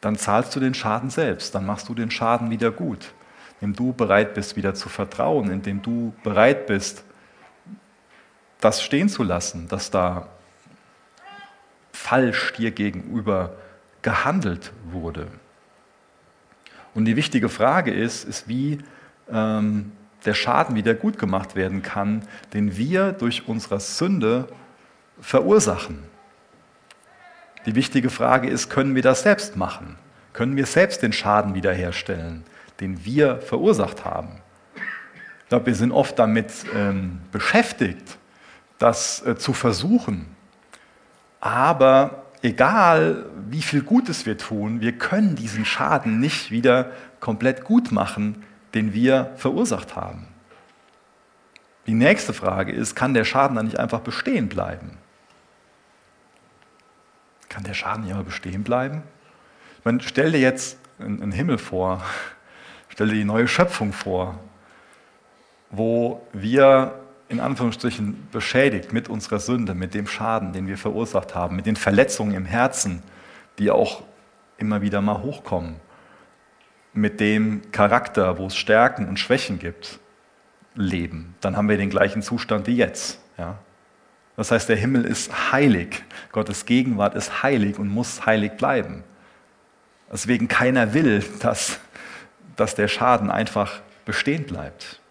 dann 0.00 0.16
zahlst 0.16 0.54
du 0.54 0.60
den 0.60 0.74
Schaden 0.74 1.10
selbst, 1.10 1.54
dann 1.54 1.66
machst 1.66 1.88
du 1.88 1.94
den 1.94 2.10
Schaden 2.10 2.50
wieder 2.50 2.70
gut, 2.70 3.12
indem 3.60 3.74
du 3.76 3.92
bereit 3.92 4.34
bist, 4.34 4.56
wieder 4.56 4.74
zu 4.74 4.88
vertrauen, 4.88 5.50
indem 5.50 5.82
du 5.82 6.12
bereit 6.22 6.66
bist, 6.66 7.04
das 8.62 8.80
stehen 8.80 9.08
zu 9.08 9.24
lassen, 9.24 9.68
dass 9.68 9.90
da 9.90 10.28
falsch 11.92 12.52
dir 12.54 12.70
gegenüber 12.70 13.56
gehandelt 14.02 14.72
wurde. 14.84 15.26
Und 16.94 17.06
die 17.06 17.16
wichtige 17.16 17.48
Frage 17.48 17.92
ist, 17.92 18.24
ist 18.24 18.48
wie 18.48 18.78
ähm, 19.30 19.92
der 20.24 20.34
Schaden 20.34 20.76
wieder 20.76 20.94
gut 20.94 21.18
gemacht 21.18 21.56
werden 21.56 21.82
kann, 21.82 22.22
den 22.52 22.76
wir 22.76 23.12
durch 23.12 23.48
unsere 23.48 23.80
Sünde 23.80 24.46
verursachen. 25.20 26.04
Die 27.66 27.74
wichtige 27.74 28.10
Frage 28.10 28.48
ist, 28.48 28.70
können 28.70 28.94
wir 28.94 29.02
das 29.02 29.22
selbst 29.22 29.56
machen? 29.56 29.96
Können 30.32 30.56
wir 30.56 30.66
selbst 30.66 31.02
den 31.02 31.12
Schaden 31.12 31.54
wiederherstellen, 31.54 32.44
den 32.78 33.04
wir 33.04 33.40
verursacht 33.40 34.04
haben? 34.04 34.40
Ich 35.42 35.48
glaube, 35.48 35.66
wir 35.66 35.74
sind 35.74 35.90
oft 35.90 36.18
damit 36.18 36.52
ähm, 36.74 37.20
beschäftigt, 37.32 38.18
das 38.82 39.24
äh, 39.24 39.36
zu 39.36 39.52
versuchen. 39.52 40.26
Aber 41.40 42.24
egal, 42.42 43.26
wie 43.48 43.62
viel 43.62 43.82
Gutes 43.82 44.26
wir 44.26 44.36
tun, 44.36 44.80
wir 44.80 44.98
können 44.98 45.36
diesen 45.36 45.64
Schaden 45.64 46.18
nicht 46.18 46.50
wieder 46.50 46.90
komplett 47.20 47.64
gut 47.64 47.92
machen, 47.92 48.44
den 48.74 48.92
wir 48.92 49.32
verursacht 49.36 49.94
haben. 49.94 50.26
Die 51.86 51.94
nächste 51.94 52.32
Frage 52.32 52.72
ist, 52.72 52.96
kann 52.96 53.14
der 53.14 53.24
Schaden 53.24 53.56
dann 53.56 53.66
nicht 53.66 53.78
einfach 53.78 54.00
bestehen 54.00 54.48
bleiben? 54.48 54.98
Kann 57.48 57.64
der 57.64 57.74
Schaden 57.74 58.02
nicht 58.02 58.12
immer 58.12 58.24
bestehen 58.24 58.64
bleiben? 58.64 59.02
Ich 59.78 59.84
meine, 59.84 60.00
stell 60.00 60.32
dir 60.32 60.40
jetzt 60.40 60.78
einen 60.98 61.32
Himmel 61.32 61.58
vor, 61.58 62.02
stell 62.88 63.08
dir 63.08 63.14
die 63.14 63.24
neue 63.24 63.46
Schöpfung 63.46 63.92
vor, 63.92 64.38
wo 65.70 66.26
wir 66.32 67.01
in 67.32 67.40
Anführungsstrichen 67.40 68.28
beschädigt 68.30 68.92
mit 68.92 69.08
unserer 69.08 69.40
Sünde, 69.40 69.74
mit 69.74 69.94
dem 69.94 70.06
Schaden, 70.06 70.52
den 70.52 70.68
wir 70.68 70.76
verursacht 70.76 71.34
haben, 71.34 71.56
mit 71.56 71.66
den 71.66 71.76
Verletzungen 71.76 72.34
im 72.34 72.44
Herzen, 72.44 73.02
die 73.58 73.70
auch 73.70 74.02
immer 74.58 74.82
wieder 74.82 75.00
mal 75.00 75.22
hochkommen, 75.22 75.76
mit 76.92 77.20
dem 77.20 77.62
Charakter, 77.72 78.38
wo 78.38 78.46
es 78.46 78.56
Stärken 78.56 79.08
und 79.08 79.18
Schwächen 79.18 79.58
gibt, 79.58 79.98
leben, 80.74 81.34
dann 81.40 81.56
haben 81.56 81.68
wir 81.68 81.78
den 81.78 81.90
gleichen 81.90 82.22
Zustand 82.22 82.66
wie 82.66 82.76
jetzt. 82.76 83.18
Ja? 83.38 83.58
Das 84.36 84.50
heißt, 84.50 84.68
der 84.68 84.76
Himmel 84.76 85.04
ist 85.04 85.52
heilig. 85.52 86.04
Gottes 86.32 86.66
Gegenwart 86.66 87.14
ist 87.14 87.42
heilig 87.42 87.78
und 87.78 87.88
muss 87.88 88.26
heilig 88.26 88.52
bleiben. 88.52 89.04
Deswegen 90.10 90.48
keiner 90.48 90.94
will, 90.94 91.24
dass, 91.40 91.80
dass 92.56 92.74
der 92.74 92.88
Schaden 92.88 93.30
einfach 93.30 93.80
bestehen 94.04 94.44
bleibt. 94.44 95.01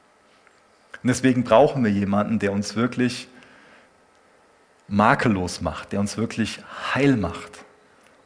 Und 1.03 1.08
deswegen 1.08 1.43
brauchen 1.43 1.84
wir 1.84 1.91
jemanden, 1.91 2.39
der 2.39 2.51
uns 2.51 2.75
wirklich 2.75 3.27
makellos 4.88 5.62
macht, 5.62 5.93
der 5.93 6.00
uns 6.00 6.17
wirklich 6.17 6.60
heil 6.93 7.15
macht, 7.15 7.63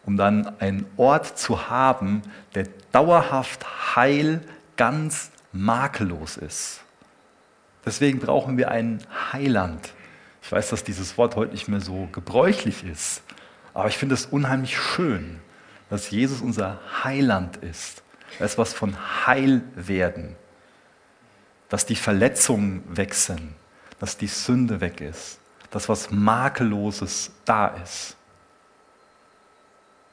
um 0.06 0.18
dann 0.18 0.60
einen 0.60 0.86
Ort 0.98 1.38
zu 1.38 1.70
haben, 1.70 2.22
der 2.54 2.68
dauerhaft 2.92 3.96
heil, 3.96 4.42
ganz 4.76 5.32
makellos 5.54 6.38
ist. 6.38 6.82
Deswegen 7.86 8.20
brauchen 8.20 8.58
wir 8.58 8.72
einen 8.72 9.00
Heiland, 9.32 9.94
ich 10.46 10.52
weiß, 10.52 10.70
dass 10.70 10.84
dieses 10.84 11.18
Wort 11.18 11.36
heute 11.36 11.54
nicht 11.54 11.68
mehr 11.68 11.82
so 11.82 12.08
gebräuchlich 12.12 12.84
ist, 12.84 13.24
aber 13.74 13.88
ich 13.88 13.98
finde 13.98 14.14
es 14.14 14.28
unheimlich 14.28 14.78
schön, 14.78 15.40
dass 15.90 16.12
Jesus 16.12 16.42
unser 16.42 16.80
Heiland 17.04 17.58
ist. 17.58 18.04
Da 18.38 18.46
ist 18.46 18.58
was 18.58 18.74
von 18.74 18.96
Heil 19.26 19.62
werden, 19.76 20.36
dass 21.76 21.86
die 21.86 21.98
Verletzungen 21.98 22.82
weg 22.88 23.14
sind, 23.14 23.54
dass 24.00 24.16
die 24.16 24.28
Sünde 24.28 24.80
weg 24.80 25.02
ist, 25.02 25.40
dass 25.72 25.90
was 25.90 26.10
Makelloses 26.10 27.32
da 27.44 27.68
ist. 27.68 28.16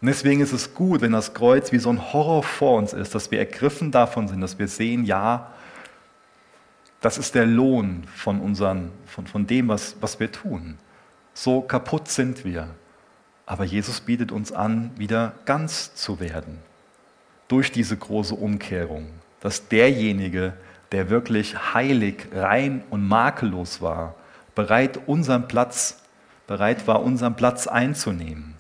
Und 0.00 0.08
deswegen 0.08 0.40
ist 0.40 0.52
es 0.52 0.74
gut, 0.74 1.02
wenn 1.02 1.12
das 1.12 1.34
Kreuz 1.34 1.70
wie 1.70 1.78
so 1.78 1.90
ein 1.90 2.12
Horror 2.12 2.42
vor 2.42 2.78
uns 2.78 2.92
ist, 2.92 3.14
dass 3.14 3.30
wir 3.30 3.38
ergriffen 3.38 3.92
davon 3.92 4.26
sind, 4.26 4.40
dass 4.40 4.58
wir 4.58 4.66
sehen, 4.66 5.04
ja, 5.04 5.52
das 7.00 7.16
ist 7.16 7.36
der 7.36 7.46
Lohn 7.46 8.08
von, 8.12 8.40
unseren, 8.40 8.90
von, 9.06 9.28
von 9.28 9.46
dem, 9.46 9.68
was, 9.68 9.94
was 10.00 10.18
wir 10.18 10.32
tun. 10.32 10.78
So 11.32 11.60
kaputt 11.60 12.08
sind 12.08 12.44
wir. 12.44 12.70
Aber 13.46 13.62
Jesus 13.62 14.00
bietet 14.00 14.32
uns 14.32 14.50
an, 14.50 14.90
wieder 14.96 15.34
ganz 15.44 15.94
zu 15.94 16.18
werden. 16.18 16.58
Durch 17.46 17.70
diese 17.70 17.96
große 17.96 18.34
Umkehrung. 18.34 19.06
Dass 19.38 19.68
derjenige, 19.68 20.40
der 20.40 20.54
wirklich 21.08 21.74
heilig, 21.74 22.28
rein 22.32 22.84
und 22.90 23.06
makellos 23.06 23.80
war, 23.80 24.14
bereit, 24.54 25.00
unseren 25.06 25.48
Platz, 25.48 26.02
bereit 26.46 26.86
war, 26.86 27.02
unseren 27.02 27.34
Platz 27.34 27.66
einzunehmen. 27.66 28.54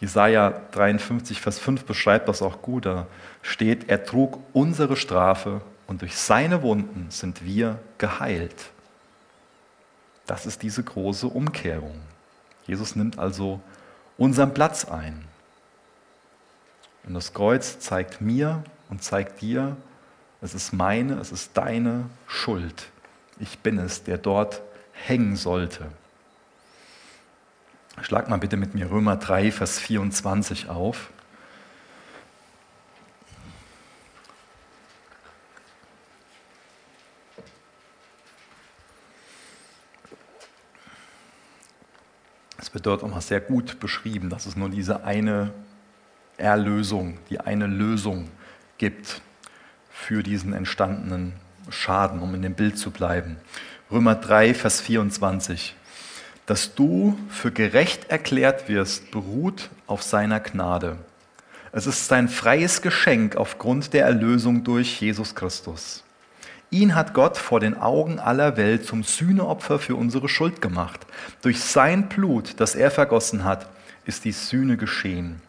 Jesaja 0.00 0.60
53, 0.72 1.40
Vers 1.40 1.58
5 1.58 1.84
beschreibt 1.84 2.28
das 2.28 2.42
auch 2.42 2.62
gut. 2.62 2.86
Da 2.86 3.06
steht, 3.42 3.88
er 3.88 4.04
trug 4.04 4.38
unsere 4.52 4.96
Strafe 4.96 5.62
und 5.86 6.02
durch 6.02 6.16
seine 6.16 6.62
Wunden 6.62 7.06
sind 7.10 7.44
wir 7.44 7.78
geheilt. 7.98 8.70
Das 10.26 10.44
ist 10.44 10.62
diese 10.62 10.82
große 10.82 11.26
Umkehrung. 11.26 12.00
Jesus 12.66 12.96
nimmt 12.96 13.18
also 13.18 13.60
unseren 14.18 14.52
Platz 14.52 14.84
ein. 14.84 15.24
Und 17.06 17.14
das 17.14 17.32
Kreuz 17.32 17.78
zeigt 17.78 18.20
mir 18.20 18.64
und 18.90 19.02
zeigt 19.02 19.40
dir, 19.40 19.76
es 20.40 20.54
ist 20.54 20.72
meine, 20.72 21.18
es 21.18 21.32
ist 21.32 21.56
deine 21.56 22.04
Schuld. 22.26 22.90
Ich 23.38 23.58
bin 23.58 23.78
es, 23.78 24.04
der 24.04 24.18
dort 24.18 24.62
hängen 24.92 25.36
sollte. 25.36 25.86
Schlag 28.02 28.28
mal 28.28 28.38
bitte 28.38 28.56
mit 28.56 28.74
mir 28.74 28.90
Römer 28.90 29.16
3, 29.16 29.50
Vers 29.50 29.78
24 29.78 30.68
auf. 30.68 31.10
Es 42.58 42.74
wird 42.74 42.84
dort 42.84 43.02
nochmal 43.02 43.22
sehr 43.22 43.40
gut 43.40 43.80
beschrieben, 43.80 44.28
dass 44.28 44.44
es 44.44 44.56
nur 44.56 44.68
diese 44.68 45.04
eine 45.04 45.52
Erlösung, 46.36 47.18
die 47.30 47.40
eine 47.40 47.66
Lösung 47.66 48.30
gibt 48.76 49.22
für 49.98 50.22
diesen 50.22 50.52
entstandenen 50.52 51.32
Schaden, 51.70 52.20
um 52.20 52.34
in 52.34 52.42
dem 52.42 52.54
Bild 52.54 52.78
zu 52.78 52.90
bleiben. 52.90 53.36
Römer 53.90 54.14
3, 54.14 54.54
Vers 54.54 54.80
24. 54.80 55.74
Dass 56.44 56.74
du 56.76 57.18
für 57.28 57.50
gerecht 57.50 58.08
erklärt 58.08 58.68
wirst, 58.68 59.10
beruht 59.10 59.70
auf 59.88 60.02
seiner 60.02 60.38
Gnade. 60.38 60.96
Es 61.72 61.88
ist 61.88 62.06
sein 62.06 62.28
freies 62.28 62.82
Geschenk 62.82 63.34
aufgrund 63.36 63.94
der 63.94 64.04
Erlösung 64.04 64.62
durch 64.62 65.00
Jesus 65.00 65.34
Christus. 65.34 66.04
Ihn 66.70 66.94
hat 66.94 67.12
Gott 67.12 67.36
vor 67.36 67.58
den 67.58 67.76
Augen 67.76 68.20
aller 68.20 68.56
Welt 68.56 68.86
zum 68.86 69.02
Sühneopfer 69.02 69.78
für 69.80 69.96
unsere 69.96 70.28
Schuld 70.28 70.60
gemacht. 70.60 71.04
Durch 71.42 71.60
sein 71.60 72.08
Blut, 72.08 72.60
das 72.60 72.76
er 72.76 72.92
vergossen 72.92 73.44
hat, 73.44 73.66
ist 74.04 74.24
die 74.24 74.32
Sühne 74.32 74.76
geschehen. 74.76 75.40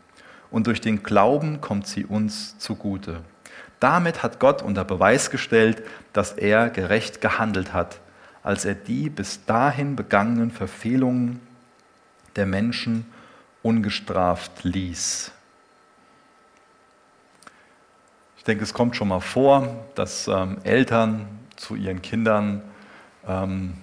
und 0.50 0.68
durch 0.68 0.82
den 0.82 1.04
Glauben 1.04 1.62
kommt 1.62 1.88
sie 1.88 2.06
uns 2.06 2.58
zugute. 2.58 3.22
Damit 3.79 4.24
hat 4.24 4.39
Gott 4.39 4.62
unter 4.62 4.84
Beweis 4.84 5.29
gestellt, 5.29 5.84
dass 6.13 6.34
er 6.34 6.69
gerecht 6.69 7.22
gehandelt 7.22 7.74
hat, 7.74 8.00
als 8.43 8.65
er 8.65 8.74
die 8.74 9.10
bis 9.10 9.46
dahin 9.46 9.96
begangenen 9.96 10.51
Verfehlungen 10.51 11.39
der 12.36 12.46
Menschen 12.46 13.05
ungestraft 13.62 14.63
ließ. 14.63 15.31
Ich 18.38 18.43
denke, 18.43 18.63
es 18.63 18.74
kommt 18.74 18.96
schon 18.96 19.10
mal 19.10 19.19
vor, 19.19 19.86
dass 19.96 20.27
ähm, 20.27 20.57
Eltern 20.63 21.27
zu 21.57 21.75
ihren 21.75 22.01
Kindern 22.01 22.62
ähm, 23.27 23.74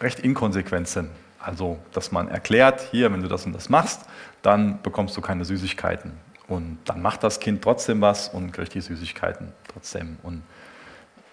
recht 0.00 0.20
inkonsequent 0.20 0.88
sind. 0.88 1.10
Also, 1.38 1.78
dass 1.92 2.12
man 2.12 2.28
erklärt, 2.28 2.82
hier, 2.90 3.10
wenn 3.12 3.22
du 3.22 3.28
das 3.28 3.46
und 3.46 3.54
das 3.54 3.70
machst, 3.70 4.02
dann 4.42 4.82
bekommst 4.82 5.16
du 5.16 5.22
keine 5.22 5.44
Süßigkeiten. 5.46 6.12
Und 6.50 6.78
dann 6.84 7.00
macht 7.00 7.22
das 7.22 7.38
Kind 7.38 7.62
trotzdem 7.62 8.00
was 8.00 8.28
und 8.28 8.50
kriegt 8.50 8.74
die 8.74 8.80
Süßigkeiten 8.80 9.52
trotzdem. 9.72 10.16
Und 10.24 10.42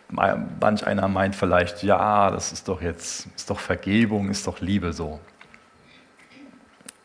manch 0.10 0.86
einer 0.86 1.08
meint 1.08 1.36
vielleicht, 1.36 1.82
ja, 1.82 2.30
das 2.30 2.52
ist 2.52 2.68
doch 2.68 2.84
jetzt, 2.84 3.28
ist 3.36 3.50
doch 3.50 3.60
Vergebung, 3.60 4.30
ist 4.30 4.46
doch 4.46 4.62
Liebe 4.62 4.94
so. 4.94 5.20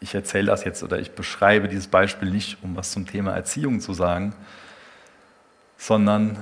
Ich 0.00 0.14
erzähle 0.14 0.48
das 0.48 0.62
jetzt 0.64 0.82
oder 0.82 0.98
ich 0.98 1.12
beschreibe 1.12 1.68
dieses 1.68 1.88
Beispiel 1.88 2.30
nicht, 2.30 2.58
um 2.62 2.76
was 2.76 2.92
zum 2.92 3.06
Thema 3.06 3.32
Erziehung 3.32 3.80
zu 3.80 3.94
sagen, 3.94 4.34
sondern 5.78 6.36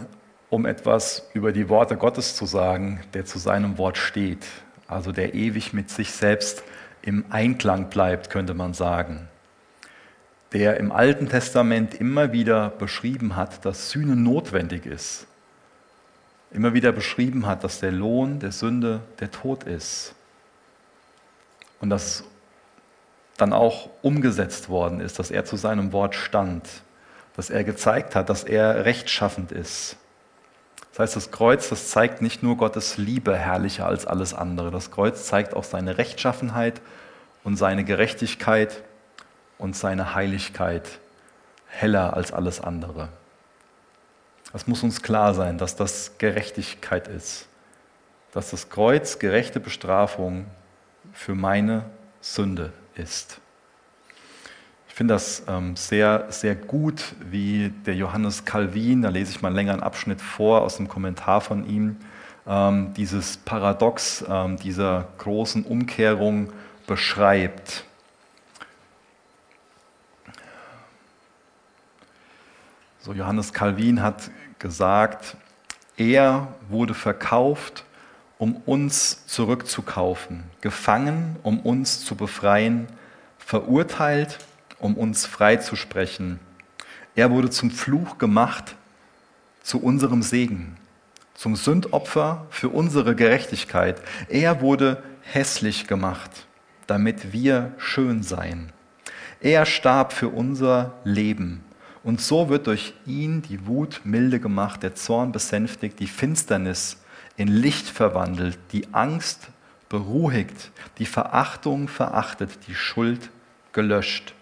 um 0.48 0.66
etwas 0.66 1.30
über 1.34 1.52
die 1.52 1.68
Worte 1.68 1.96
Gottes 1.96 2.34
zu 2.34 2.46
sagen, 2.46 3.00
der 3.14 3.26
zu 3.26 3.38
seinem 3.38 3.78
Wort 3.78 3.96
steht, 3.96 4.44
also 4.88 5.12
der 5.12 5.34
ewig 5.34 5.72
mit 5.72 5.88
sich 5.88 6.10
selbst 6.10 6.64
im 7.02 7.26
Einklang 7.30 7.90
bleibt, 7.90 8.28
könnte 8.28 8.54
man 8.54 8.74
sagen, 8.74 9.28
der 10.52 10.78
im 10.78 10.90
Alten 10.90 11.28
Testament 11.28 11.94
immer 11.94 12.32
wieder 12.32 12.70
beschrieben 12.70 13.36
hat, 13.36 13.64
dass 13.64 13.90
Sühne 13.90 14.16
notwendig 14.16 14.84
ist, 14.86 15.26
immer 16.50 16.74
wieder 16.74 16.90
beschrieben 16.92 17.46
hat, 17.46 17.62
dass 17.62 17.80
der 17.80 17.92
Lohn 17.92 18.40
der 18.40 18.52
Sünde 18.52 19.00
der 19.20 19.30
Tod 19.30 19.64
ist. 19.64 20.14
Und 21.80 21.90
dass 21.90 22.24
dann 23.36 23.52
auch 23.52 23.88
umgesetzt 24.02 24.68
worden 24.68 25.00
ist, 25.00 25.18
dass 25.18 25.30
er 25.30 25.44
zu 25.44 25.56
seinem 25.56 25.92
Wort 25.92 26.14
stand, 26.14 26.68
dass 27.36 27.48
er 27.48 27.64
gezeigt 27.64 28.14
hat, 28.14 28.28
dass 28.28 28.44
er 28.44 28.84
rechtschaffend 28.84 29.52
ist. 29.52 29.96
Das 30.90 30.98
heißt, 30.98 31.16
das 31.16 31.30
Kreuz, 31.30 31.68
das 31.68 31.88
zeigt 31.88 32.20
nicht 32.20 32.42
nur 32.42 32.56
Gottes 32.56 32.98
Liebe 32.98 33.36
herrlicher 33.36 33.86
als 33.86 34.06
alles 34.06 34.34
andere. 34.34 34.70
Das 34.70 34.90
Kreuz 34.90 35.24
zeigt 35.24 35.54
auch 35.54 35.64
seine 35.64 35.96
Rechtschaffenheit 35.96 36.82
und 37.44 37.56
seine 37.56 37.84
Gerechtigkeit 37.84 38.82
und 39.60 39.76
seine 39.76 40.14
Heiligkeit 40.14 40.98
heller 41.68 42.14
als 42.14 42.32
alles 42.32 42.60
andere. 42.60 43.08
Es 44.52 44.66
muss 44.66 44.82
uns 44.82 45.02
klar 45.02 45.34
sein, 45.34 45.58
dass 45.58 45.76
das 45.76 46.18
Gerechtigkeit 46.18 47.06
ist, 47.06 47.46
dass 48.32 48.50
das 48.50 48.68
Kreuz 48.68 49.18
gerechte 49.18 49.60
Bestrafung 49.60 50.46
für 51.12 51.34
meine 51.34 51.84
Sünde 52.20 52.72
ist 52.96 53.40
finde 55.00 55.14
das 55.14 55.44
ähm, 55.48 55.76
sehr, 55.76 56.26
sehr 56.28 56.54
gut, 56.54 57.14
wie 57.30 57.72
der 57.86 57.94
Johannes 57.94 58.44
Calvin, 58.44 59.00
da 59.00 59.08
lese 59.08 59.30
ich 59.30 59.40
mal 59.40 59.58
einen 59.58 59.80
Abschnitt 59.80 60.20
vor 60.20 60.60
aus 60.60 60.76
dem 60.76 60.88
Kommentar 60.88 61.40
von 61.40 61.66
ihm, 61.66 61.96
ähm, 62.46 62.92
dieses 62.98 63.38
Paradox 63.38 64.22
ähm, 64.28 64.58
dieser 64.58 65.08
großen 65.16 65.64
Umkehrung 65.64 66.52
beschreibt. 66.86 67.86
So, 73.02 73.14
Johannes 73.14 73.54
Calvin 73.54 74.02
hat 74.02 74.30
gesagt, 74.58 75.34
er 75.96 76.48
wurde 76.68 76.92
verkauft, 76.92 77.86
um 78.36 78.56
uns 78.66 79.26
zurückzukaufen, 79.26 80.44
gefangen, 80.60 81.36
um 81.42 81.60
uns 81.60 82.04
zu 82.04 82.14
befreien, 82.14 82.88
verurteilt, 83.38 84.38
um 84.78 84.96
uns 84.96 85.24
freizusprechen. 85.24 86.40
Er 87.14 87.30
wurde 87.30 87.48
zum 87.48 87.70
Fluch 87.70 88.18
gemacht, 88.18 88.76
zu 89.62 89.82
unserem 89.82 90.22
Segen, 90.22 90.76
zum 91.32 91.56
Sündopfer 91.56 92.46
für 92.50 92.68
unsere 92.68 93.16
Gerechtigkeit. 93.16 94.02
Er 94.28 94.60
wurde 94.60 95.02
hässlich 95.22 95.86
gemacht, 95.86 96.46
damit 96.86 97.32
wir 97.32 97.72
schön 97.78 98.22
seien. 98.22 98.72
Er 99.40 99.64
starb 99.64 100.12
für 100.12 100.28
unser 100.28 100.92
Leben. 101.04 101.64
Und 102.02 102.20
so 102.20 102.48
wird 102.48 102.66
durch 102.66 102.94
ihn 103.06 103.42
die 103.42 103.66
Wut 103.66 104.00
milde 104.04 104.40
gemacht, 104.40 104.82
der 104.82 104.94
Zorn 104.94 105.32
besänftigt, 105.32 106.00
die 106.00 106.06
Finsternis 106.06 106.98
in 107.36 107.48
Licht 107.48 107.88
verwandelt, 107.88 108.58
die 108.72 108.92
Angst 108.92 109.48
beruhigt, 109.88 110.70
die 110.98 111.06
Verachtung 111.06 111.88
verachtet, 111.88 112.50
die 112.68 112.74
Schuld 112.74 113.30
gelöscht 113.72 114.34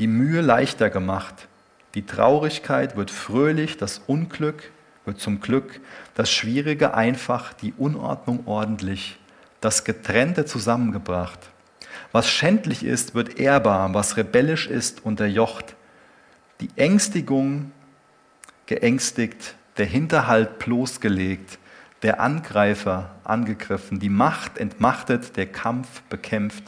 die 0.00 0.06
Mühe 0.06 0.40
leichter 0.40 0.90
gemacht. 0.90 1.46
Die 1.94 2.06
Traurigkeit 2.06 2.96
wird 2.96 3.10
fröhlich, 3.10 3.76
das 3.76 4.00
Unglück 4.06 4.70
wird 5.04 5.20
zum 5.20 5.40
Glück, 5.40 5.80
das 6.14 6.30
Schwierige 6.30 6.94
einfach, 6.94 7.52
die 7.52 7.74
Unordnung 7.76 8.46
ordentlich, 8.46 9.18
das 9.60 9.84
Getrennte 9.84 10.46
zusammengebracht. 10.46 11.38
Was 12.12 12.28
schändlich 12.28 12.82
ist, 12.82 13.14
wird 13.14 13.38
ehrbar, 13.38 13.92
was 13.92 14.16
rebellisch 14.16 14.66
ist, 14.66 15.04
unterjocht. 15.04 15.76
Die 16.60 16.70
Ängstigung 16.76 17.72
geängstigt, 18.66 19.54
der 19.78 19.86
Hinterhalt 19.86 20.58
bloßgelegt, 20.58 21.58
der 22.02 22.20
Angreifer 22.20 23.10
angegriffen, 23.24 23.98
die 23.98 24.10
Macht 24.10 24.58
entmachtet, 24.58 25.36
der 25.36 25.46
Kampf 25.46 26.02
bekämpft, 26.02 26.64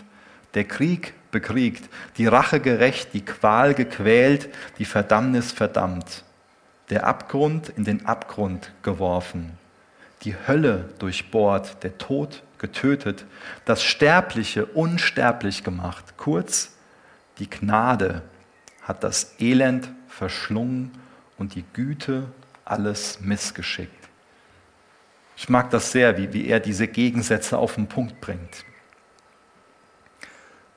der 0.54 0.64
Krieg 0.64 1.14
bekriegt, 1.30 1.88
die 2.16 2.26
Rache 2.26 2.60
gerecht, 2.60 3.14
die 3.14 3.24
Qual 3.24 3.74
gequält, 3.74 4.48
die 4.78 4.84
Verdammnis 4.84 5.52
verdammt, 5.52 6.24
der 6.90 7.06
Abgrund 7.06 7.68
in 7.70 7.84
den 7.84 8.06
Abgrund 8.06 8.72
geworfen, 8.82 9.52
die 10.22 10.34
Hölle 10.46 10.90
durchbohrt, 10.98 11.82
der 11.82 11.98
Tod 11.98 12.42
getötet, 12.58 13.24
das 13.64 13.82
Sterbliche 13.82 14.66
unsterblich 14.66 15.64
gemacht. 15.64 16.14
Kurz, 16.16 16.76
die 17.38 17.50
Gnade 17.50 18.22
hat 18.82 19.04
das 19.04 19.34
Elend 19.40 19.88
verschlungen 20.08 20.92
und 21.38 21.54
die 21.54 21.64
Güte 21.72 22.28
alles 22.64 23.20
missgeschickt. 23.20 24.08
Ich 25.36 25.48
mag 25.48 25.70
das 25.70 25.92
sehr, 25.92 26.18
wie, 26.18 26.32
wie 26.32 26.46
er 26.46 26.60
diese 26.60 26.86
Gegensätze 26.86 27.58
auf 27.58 27.74
den 27.74 27.88
Punkt 27.88 28.20
bringt. 28.20 28.64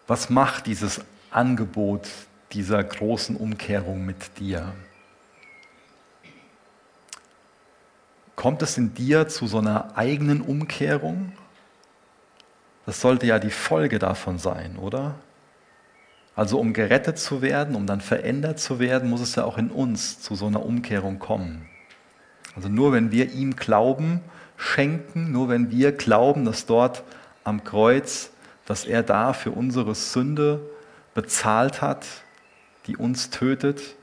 Was 0.08 0.30
macht 0.30 0.68
dieses 0.68 1.02
Angebot 1.32 2.08
dieser 2.52 2.84
großen 2.84 3.36
Umkehrung 3.36 4.06
mit 4.06 4.40
dir? 4.40 4.74
Kommt 8.36 8.62
es 8.62 8.78
in 8.78 8.94
dir 8.94 9.28
zu 9.28 9.48
so 9.48 9.58
einer 9.58 9.98
eigenen 9.98 10.42
Umkehrung? 10.42 11.32
Das 12.86 13.02
sollte 13.02 13.26
ja 13.26 13.40
die 13.40 13.50
Folge 13.50 13.98
davon 13.98 14.38
sein, 14.38 14.78
oder? 14.78 15.16
Also 16.36 16.60
um 16.60 16.74
gerettet 16.74 17.18
zu 17.18 17.42
werden, 17.42 17.76
um 17.76 17.88
dann 17.88 18.02
verändert 18.02 18.60
zu 18.60 18.80
werden, 18.80 19.10
muss 19.10 19.22
es 19.22 19.36
ja 19.36 19.46
auch 19.46 19.58
in 19.58 19.72
uns 19.72 20.22
zu 20.22 20.36
so 20.36 20.48
einer 20.48 20.66
Umkehrung 20.66 21.20
kommen. 21.20 21.66
Also 22.56 22.70
nur 22.70 22.92
wenn 22.92 23.12
wir 23.12 23.32
ihm 23.32 23.56
Glauben 23.56 24.22
schenken, 24.58 25.32
nur 25.32 25.50
wenn 25.50 25.72
wir 25.72 25.92
glauben, 25.92 26.46
dass 26.46 26.66
dort 26.66 27.04
am 27.44 27.64
Kreuz 27.64 28.32
dass 28.66 28.86
er 28.86 29.04
da 29.04 29.34
für 29.34 29.52
unsere 29.52 29.96
Sünde 29.96 30.60
bezahlt 31.14 31.82
hat, 31.82 32.06
die 32.88 32.98
uns 32.98 33.30
tötet. 33.30 33.96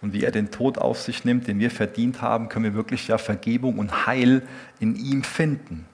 Und 0.00 0.12
wie 0.12 0.24
er 0.24 0.30
den 0.30 0.50
Tod 0.50 0.78
auf 0.78 1.00
sich 1.00 1.24
nimmt, 1.24 1.48
den 1.48 1.58
wir 1.58 1.70
verdient 1.70 2.22
haben, 2.22 2.48
können 2.48 2.64
wir 2.64 2.74
wirklich 2.74 3.08
ja 3.08 3.18
Vergebung 3.18 3.78
und 3.78 4.06
Heil 4.06 4.42
in 4.78 4.94
ihm 4.94 5.24
finden. 5.24 5.86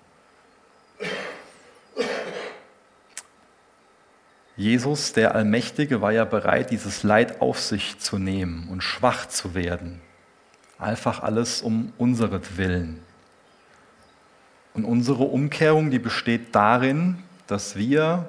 Jesus, 4.63 5.13
der 5.13 5.35
Allmächtige, 5.35 6.01
war 6.01 6.13
ja 6.13 6.25
bereit, 6.25 6.71
dieses 6.71 7.03
Leid 7.03 7.41
auf 7.41 7.59
sich 7.59 7.99
zu 7.99 8.17
nehmen 8.17 8.69
und 8.71 8.81
schwach 8.81 9.27
zu 9.27 9.57
werden. 9.57 10.01
Einfach 10.79 11.21
alles 11.21 11.63
um 11.63 11.93
unseretwillen. 11.99 13.01
Und 14.73 14.85
unsere 14.85 15.25
Umkehrung, 15.25 15.91
die 15.91 15.99
besteht 15.99 16.55
darin, 16.55 17.19
dass 17.49 17.75
wir 17.75 18.29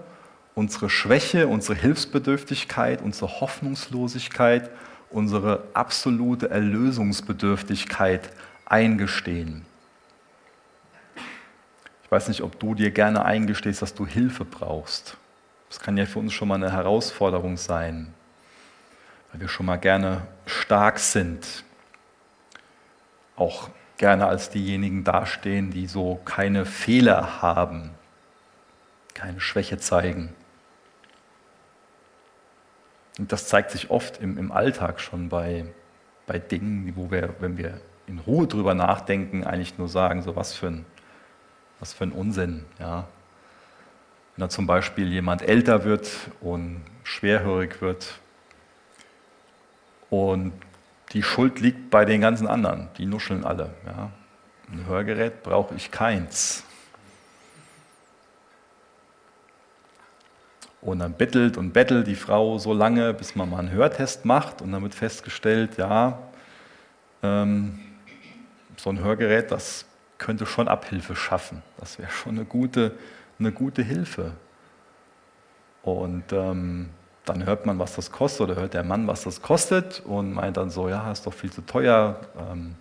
unsere 0.56 0.89
Schwäche, 0.89 1.48
unsere 1.48 1.76
Hilfsbedürftigkeit, 1.76 3.04
unsere 3.04 3.39
Hoffnungslosigkeit, 3.39 4.72
unsere 5.12 5.63
absolute 5.76 6.50
Erlösungsbedürftigkeit 6.50 8.32
eingestehen. 8.65 9.67
Ich 12.04 12.12
weiß 12.12 12.28
nicht, 12.28 12.41
ob 12.41 12.60
du 12.60 12.74
dir 12.74 12.89
gerne 12.89 13.24
eingestehst, 13.24 13.84
dass 13.84 13.93
du 13.93 14.08
Hilfe 14.08 14.46
brauchst. 14.46 15.17
Das 15.73 15.79
kann 15.79 15.97
ja 15.97 16.05
für 16.05 16.19
uns 16.19 16.33
schon 16.33 16.49
mal 16.49 16.55
eine 16.55 16.71
Herausforderung 16.71 17.57
sein. 17.57 18.13
weil 19.31 19.41
wir 19.41 19.47
schon 19.47 19.65
mal 19.65 19.77
gerne 19.77 20.27
stark 20.45 20.99
sind, 20.99 21.63
auch 23.36 23.71
gerne 23.97 24.27
als 24.27 24.51
diejenigen 24.51 25.03
dastehen, 25.03 25.71
die 25.71 25.88
so 25.88 26.21
keine 26.25 26.67
Fehler 26.67 27.41
haben, 27.41 27.89
keine 29.15 29.39
Schwäche 29.39 29.79
zeigen. 29.79 30.36
Und 33.17 33.31
das 33.31 33.47
zeigt 33.47 33.71
sich 33.71 33.89
oft 33.89 34.21
im, 34.21 34.38
im 34.38 34.51
Alltag 34.51 34.99
schon 34.99 35.27
bei, 35.27 35.65
bei 36.27 36.38
Dingen, 36.38 36.93
wo 36.95 37.09
wir, 37.09 37.33
wenn 37.39 37.57
wir 37.57 37.81
in 38.05 38.19
Ruhe 38.19 38.45
drüber 38.45 38.75
nachdenken, 38.75 39.43
eigentlich 39.43 39.79
nur 39.79 39.89
sagen, 39.89 40.21
so 40.21 40.36
was 40.36 40.53
für 40.53 40.67
ein, 40.67 40.86
was 41.79 41.93
für 41.93 42.03
ein 42.03 42.12
Unsinn. 42.12 42.63
Ja. 42.77 43.07
Wenn 44.36 44.41
da 44.41 44.50
zum 44.50 44.65
Beispiel 44.65 45.12
jemand 45.12 45.41
älter 45.41 45.84
wird 45.84 46.10
und 46.41 46.82
schwerhörig 47.04 47.82
wird 47.82 48.19
und 50.10 50.54
die 51.12 51.22
Schuld 51.22 51.60
liegt 51.60 51.91
bei 51.91 52.06
den 52.06 52.22
ganzen 52.22 52.48
anderen, 52.48 52.89
die 52.98 53.06
nuscheln 53.06 53.46
alle. 53.46 53.74
Ja. 53.86 54.10
Ein 54.72 54.88
Hörgerät 54.88 55.43
brauche 55.43 55.76
ich 55.76 55.91
keins. 55.91 56.63
Und 60.82 61.00
dann 61.00 61.15
bettelt 61.15 61.56
und 61.56 61.72
bettelt 61.72 62.08
die 62.08 62.15
Frau 62.15 62.58
so 62.58 62.74
lange, 62.74 63.13
bis 63.13 63.36
man 63.36 63.50
mal 63.50 63.60
einen 63.60 63.72
Hörtest 63.72 64.26
macht 64.26 64.62
und 64.62 64.72
dann 64.72 64.82
wird 64.82 64.96
festgestellt, 64.96 65.78
ja, 65.78 66.19
ähm, 67.22 67.80
so 68.78 68.89
ein 68.89 69.00
Hörgerät, 69.00 69.52
das 69.52 69.86
könnte 70.17 70.46
schon 70.46 70.67
Abhilfe 70.67 71.15
schaffen. 71.15 71.62
Das 71.78 72.00
wäre 72.00 72.10
schon 72.10 72.36
eine 72.36 72.46
gute, 72.46 72.91
eine 73.39 73.52
gute 73.52 73.82
Hilfe. 73.82 74.34
Und 75.84 76.32
ähm, 76.32 76.89
dann 77.26 77.46
hört 77.46 77.65
man, 77.65 77.80
was 77.80 77.96
das 77.96 78.12
kostet, 78.12 78.41
oder 78.41 78.56
hört 78.56 78.74
der 78.74 78.84
Mann, 78.84 79.08
was 79.08 79.24
das 79.24 79.41
kostet, 79.41 80.02
und 80.06 80.34
meint 80.34 80.58
dann 80.58 80.69
so, 80.69 80.89
ja, 80.89 81.12
ist 81.12 81.26
doch 81.26 81.34
viel 81.34 81.52
zu 81.52 81.62
teuer. 81.62 82.19
Ähm, 82.38 82.76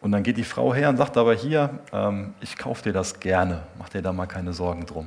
und 0.00 0.12
dann 0.12 0.22
geht 0.22 0.38
die 0.38 0.44
Frau 0.44 0.74
her 0.74 0.88
und 0.88 0.96
sagt 0.96 1.16
aber 1.16 1.34
hier, 1.34 1.78
ähm, 1.92 2.34
ich 2.40 2.56
kaufe 2.56 2.82
dir 2.82 2.92
das 2.92 3.20
gerne, 3.20 3.62
mach 3.78 3.90
dir 3.90 4.02
da 4.02 4.12
mal 4.12 4.26
keine 4.26 4.52
Sorgen 4.52 4.86
drum. 4.86 5.06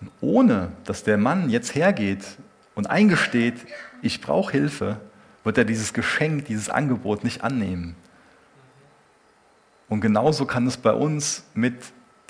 Und 0.00 0.10
ohne 0.20 0.72
dass 0.84 1.04
der 1.04 1.16
Mann 1.16 1.48
jetzt 1.48 1.74
hergeht 1.74 2.24
und 2.74 2.88
eingesteht, 2.90 3.66
ich 4.02 4.20
brauche 4.20 4.52
Hilfe, 4.52 5.00
wird 5.44 5.56
er 5.56 5.64
dieses 5.64 5.94
Geschenk, 5.94 6.44
dieses 6.46 6.68
Angebot 6.68 7.24
nicht 7.24 7.42
annehmen. 7.42 7.96
Und 9.88 10.00
genauso 10.00 10.44
kann 10.44 10.66
es 10.66 10.76
bei 10.76 10.92
uns 10.92 11.44
mit 11.54 11.76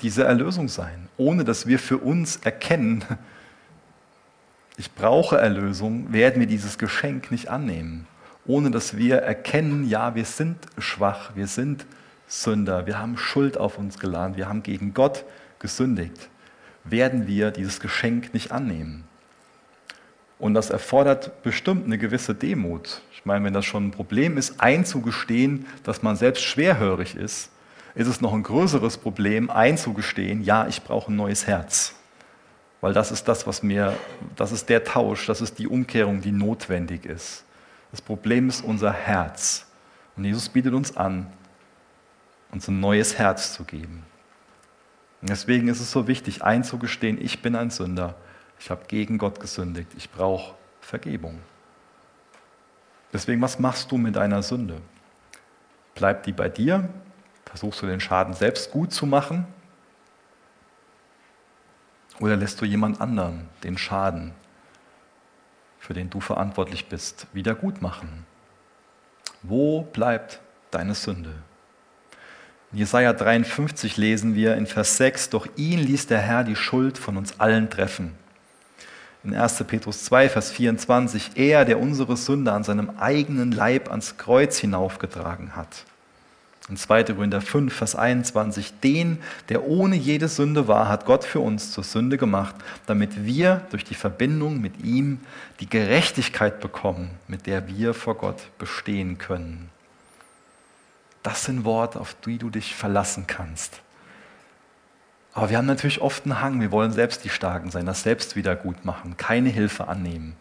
dieser 0.01 0.25
Erlösung 0.25 0.67
sein, 0.67 1.07
ohne 1.17 1.43
dass 1.43 1.67
wir 1.67 1.79
für 1.79 1.97
uns 1.97 2.37
erkennen, 2.37 3.03
ich 4.77 4.93
brauche 4.93 5.37
Erlösung, 5.37 6.13
werden 6.13 6.39
wir 6.39 6.47
dieses 6.47 6.77
Geschenk 6.77 7.31
nicht 7.31 7.49
annehmen. 7.49 8.05
Ohne 8.45 8.69
dass 8.69 8.95
wir 8.95 9.17
erkennen, 9.17 9.89
ja, 9.89 10.13
wir 10.13 10.25
sind 10.25 10.57
schwach, 10.77 11.31
wir 11.35 11.47
sind 11.47 11.85
Sünder, 12.27 12.85
wir 12.85 12.99
haben 12.99 13.17
Schuld 13.17 13.57
auf 13.57 13.79
uns 13.79 13.97
geladen, 13.97 14.37
wir 14.37 14.47
haben 14.47 14.61
gegen 14.61 14.93
Gott 14.93 15.25
gesündigt 15.57 16.29
werden 16.91 17.27
wir 17.27 17.51
dieses 17.51 17.79
Geschenk 17.79 18.33
nicht 18.33 18.51
annehmen. 18.51 19.03
Und 20.39 20.53
das 20.53 20.69
erfordert 20.69 21.41
bestimmt 21.43 21.85
eine 21.85 21.97
gewisse 21.97 22.35
Demut. 22.35 23.01
Ich 23.11 23.25
meine, 23.25 23.43
wenn 23.45 23.53
das 23.53 23.65
schon 23.65 23.87
ein 23.87 23.91
Problem 23.91 24.37
ist, 24.37 24.59
einzugestehen, 24.61 25.65
dass 25.83 26.03
man 26.03 26.15
selbst 26.15 26.43
schwerhörig 26.43 27.15
ist, 27.15 27.49
ist 27.97 28.07
es 28.07 28.21
noch 28.21 28.33
ein 28.33 28.43
größeres 28.43 28.99
Problem, 28.99 29.49
einzugestehen, 29.49 30.43
ja, 30.43 30.67
ich 30.67 30.83
brauche 30.83 31.11
ein 31.11 31.15
neues 31.15 31.47
Herz. 31.47 31.95
Weil 32.79 32.93
das 32.93 33.11
ist 33.11 33.27
das, 33.27 33.47
was 33.47 33.63
mir, 33.63 33.97
das 34.35 34.51
ist 34.51 34.69
der 34.69 34.83
Tausch, 34.83 35.25
das 35.25 35.41
ist 35.41 35.57
die 35.57 35.67
Umkehrung, 35.67 36.21
die 36.21 36.31
notwendig 36.31 37.05
ist. 37.05 37.43
Das 37.91 37.99
Problem 37.99 38.49
ist 38.49 38.63
unser 38.63 38.93
Herz. 38.93 39.65
Und 40.15 40.25
Jesus 40.25 40.47
bietet 40.47 40.75
uns 40.75 40.95
an, 40.95 41.25
uns 42.51 42.67
ein 42.67 42.79
neues 42.79 43.17
Herz 43.17 43.53
zu 43.53 43.63
geben. 43.63 44.03
Und 45.21 45.31
deswegen 45.31 45.67
ist 45.67 45.81
es 45.81 45.91
so 45.91 46.07
wichtig, 46.07 46.43
einzugestehen, 46.43 47.19
ich 47.19 47.41
bin 47.41 47.55
ein 47.55 47.71
Sünder, 47.71 48.13
ich 48.59 48.69
habe 48.69 48.85
gegen 48.87 49.17
Gott 49.17 49.39
gesündigt, 49.39 49.89
ich 49.97 50.11
brauche 50.11 50.53
Vergebung. 50.81 51.39
Deswegen, 53.11 53.41
was 53.41 53.57
machst 53.57 53.91
du 53.91 53.97
mit 53.97 54.15
deiner 54.15 54.43
Sünde? 54.43 54.81
Bleibt 55.95 56.27
die 56.27 56.33
bei 56.33 56.47
dir? 56.47 56.87
Versuchst 57.49 57.81
du 57.81 57.87
den 57.87 57.99
Schaden 57.99 58.33
selbst 58.33 58.71
gut 58.71 58.91
zu 58.91 59.05
machen? 59.05 59.45
Oder 62.19 62.35
lässt 62.35 62.59
du 62.61 62.65
jemand 62.65 62.99
anderen 62.99 63.47
den 63.63 63.77
Schaden, 63.77 64.33
für 65.79 65.93
den 65.93 66.09
du 66.09 66.19
verantwortlich 66.19 66.89
bist, 66.89 67.27
wieder 67.33 67.55
gut 67.55 67.81
machen? 67.81 68.25
Wo 69.43 69.81
bleibt 69.81 70.39
deine 70.71 70.95
Sünde? 70.95 71.33
In 72.71 72.79
Jesaja 72.79 73.13
53 73.13 73.95
lesen 73.95 74.35
wir 74.35 74.55
in 74.55 74.67
Vers 74.67 74.97
6, 74.97 75.29
doch 75.29 75.47
ihn 75.55 75.79
ließ 75.79 76.07
der 76.07 76.19
Herr 76.19 76.43
die 76.43 76.55
Schuld 76.55 76.97
von 76.97 77.15
uns 77.15 77.39
allen 77.39 77.69
treffen. 77.69 78.13
In 79.23 79.33
1. 79.33 79.63
Petrus 79.65 80.03
2, 80.05 80.29
Vers 80.29 80.51
24, 80.51 81.31
er, 81.35 81.65
der 81.65 81.79
unsere 81.79 82.17
Sünde 82.17 82.51
an 82.51 82.63
seinem 82.63 82.97
eigenen 82.97 83.51
Leib 83.51 83.89
ans 83.89 84.17
Kreuz 84.17 84.57
hinaufgetragen 84.57 85.55
hat. 85.55 85.85
In 86.69 86.75
2. 86.75 87.05
Korinther 87.05 87.39
5, 87.39 87.73
Vers 87.73 87.95
21, 87.95 88.81
den, 88.81 89.19
der 89.47 89.65
ohne 89.65 89.95
jede 89.95 90.27
Sünde 90.27 90.67
war, 90.67 90.89
hat 90.89 91.05
Gott 91.05 91.23
für 91.23 91.39
uns 91.39 91.71
zur 91.71 91.85
Sünde 91.85 92.17
gemacht, 92.17 92.55
damit 92.85 93.25
wir 93.25 93.65
durch 93.69 93.85
die 93.85 93.95
Verbindung 93.95 94.59
mit 94.59 94.83
ihm 94.83 95.21
die 95.61 95.69
Gerechtigkeit 95.69 96.59
bekommen, 96.59 97.11
mit 97.27 97.47
der 97.47 97.69
wir 97.69 97.93
vor 97.93 98.15
Gott 98.15 98.41
bestehen 98.57 99.17
können. 99.17 99.69
Das 101.23 101.45
sind 101.45 101.63
Worte, 101.63 102.01
auf 102.01 102.15
die 102.25 102.37
du 102.37 102.49
dich 102.49 102.75
verlassen 102.75 103.27
kannst. 103.27 103.81
Aber 105.33 105.49
wir 105.49 105.57
haben 105.57 105.67
natürlich 105.67 106.01
oft 106.01 106.25
einen 106.25 106.41
Hang, 106.41 106.59
wir 106.59 106.71
wollen 106.71 106.91
selbst 106.91 107.23
die 107.23 107.29
Starken 107.29 107.71
sein, 107.71 107.85
das 107.85 108.01
selbst 108.03 108.35
wieder 108.35 108.55
gut 108.57 108.83
machen, 108.83 109.15
keine 109.15 109.49
Hilfe 109.49 109.87
annehmen. 109.87 110.35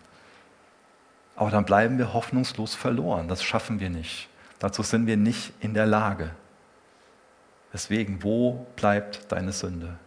Aber 1.37 1.51
dann 1.51 1.65
bleiben 1.65 1.99
wir 1.99 2.15
hoffnungslos 2.15 2.75
verloren, 2.75 3.29
das 3.29 3.45
schaffen 3.45 3.79
wir 3.79 3.91
nicht. 3.91 4.29
Dazu 4.59 4.83
sind 4.83 5.07
wir 5.07 5.17
nicht 5.17 5.53
in 5.61 5.75
der 5.75 5.87
Lage. 5.87 6.31
Deswegen, 7.73 8.23
wo 8.23 8.67
bleibt 8.77 9.31
deine 9.31 9.53
Sünde? 9.53 9.99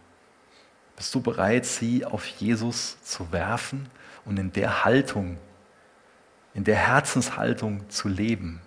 Bist 0.96 1.14
du 1.14 1.20
bereit, 1.20 1.64
sie 1.64 2.04
auf 2.04 2.26
Jesus 2.26 3.02
zu 3.02 3.32
werfen 3.32 3.88
und 4.24 4.38
in 4.38 4.52
der 4.52 4.84
Haltung, 4.84 5.38
in 6.52 6.64
der 6.64 6.76
Herzenshaltung 6.76 7.88
zu 7.88 8.08
leben? 8.08 8.60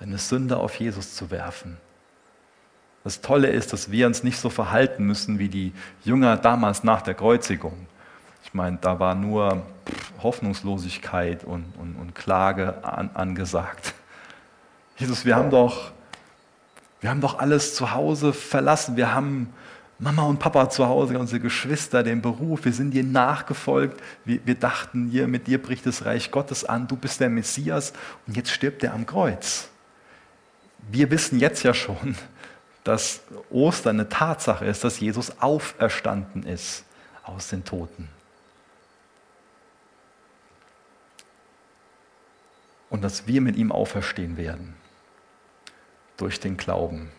deine 0.00 0.18
Sünde 0.18 0.56
auf 0.56 0.78
Jesus 0.78 1.14
zu 1.14 1.30
werfen. 1.30 1.76
Das 3.04 3.20
Tolle 3.20 3.48
ist, 3.48 3.72
dass 3.72 3.90
wir 3.90 4.06
uns 4.06 4.22
nicht 4.22 4.38
so 4.38 4.50
verhalten 4.50 5.04
müssen 5.04 5.38
wie 5.38 5.48
die 5.48 5.72
Jünger 6.04 6.36
damals 6.36 6.84
nach 6.84 7.02
der 7.02 7.14
Kreuzigung. 7.14 7.86
Ich 8.44 8.54
meine, 8.54 8.78
da 8.80 8.98
war 8.98 9.14
nur 9.14 9.62
Hoffnungslosigkeit 10.22 11.44
und, 11.44 11.72
und, 11.78 11.96
und 11.96 12.14
Klage 12.14 12.84
an, 12.84 13.10
angesagt. 13.14 13.94
Jesus, 14.98 15.24
wir 15.24 15.36
haben, 15.36 15.50
doch, 15.50 15.92
wir 17.00 17.10
haben 17.10 17.20
doch 17.20 17.38
alles 17.38 17.74
zu 17.74 17.92
Hause 17.92 18.32
verlassen. 18.32 18.96
Wir 18.96 19.14
haben 19.14 19.52
Mama 19.98 20.22
und 20.22 20.38
Papa 20.38 20.70
zu 20.70 20.86
Hause, 20.86 21.18
unsere 21.18 21.40
Geschwister, 21.40 22.02
den 22.02 22.20
Beruf. 22.20 22.64
Wir 22.64 22.72
sind 22.72 22.90
dir 22.92 23.04
nachgefolgt. 23.04 24.00
Wir, 24.24 24.44
wir 24.44 24.54
dachten, 24.56 25.08
hier, 25.08 25.28
mit 25.28 25.46
dir 25.46 25.62
bricht 25.62 25.86
das 25.86 26.04
Reich 26.04 26.30
Gottes 26.30 26.64
an. 26.64 26.88
Du 26.88 26.96
bist 26.96 27.20
der 27.20 27.30
Messias 27.30 27.92
und 28.26 28.36
jetzt 28.36 28.50
stirbt 28.50 28.82
er 28.82 28.94
am 28.94 29.06
Kreuz 29.06 29.68
wir 30.90 31.10
wissen 31.10 31.38
jetzt 31.38 31.62
ja 31.62 31.74
schon, 31.74 32.16
dass 32.84 33.20
Ostern 33.50 34.00
eine 34.00 34.08
Tatsache 34.08 34.64
ist, 34.64 34.84
dass 34.84 35.00
Jesus 35.00 35.40
auferstanden 35.40 36.44
ist 36.44 36.84
aus 37.24 37.48
den 37.48 37.64
Toten. 37.64 38.08
Und 42.90 43.02
dass 43.04 43.26
wir 43.26 43.42
mit 43.42 43.56
ihm 43.56 43.70
auferstehen 43.70 44.38
werden 44.38 44.74
durch 46.18 46.38
den 46.40 46.58
Glauben, 46.58 47.10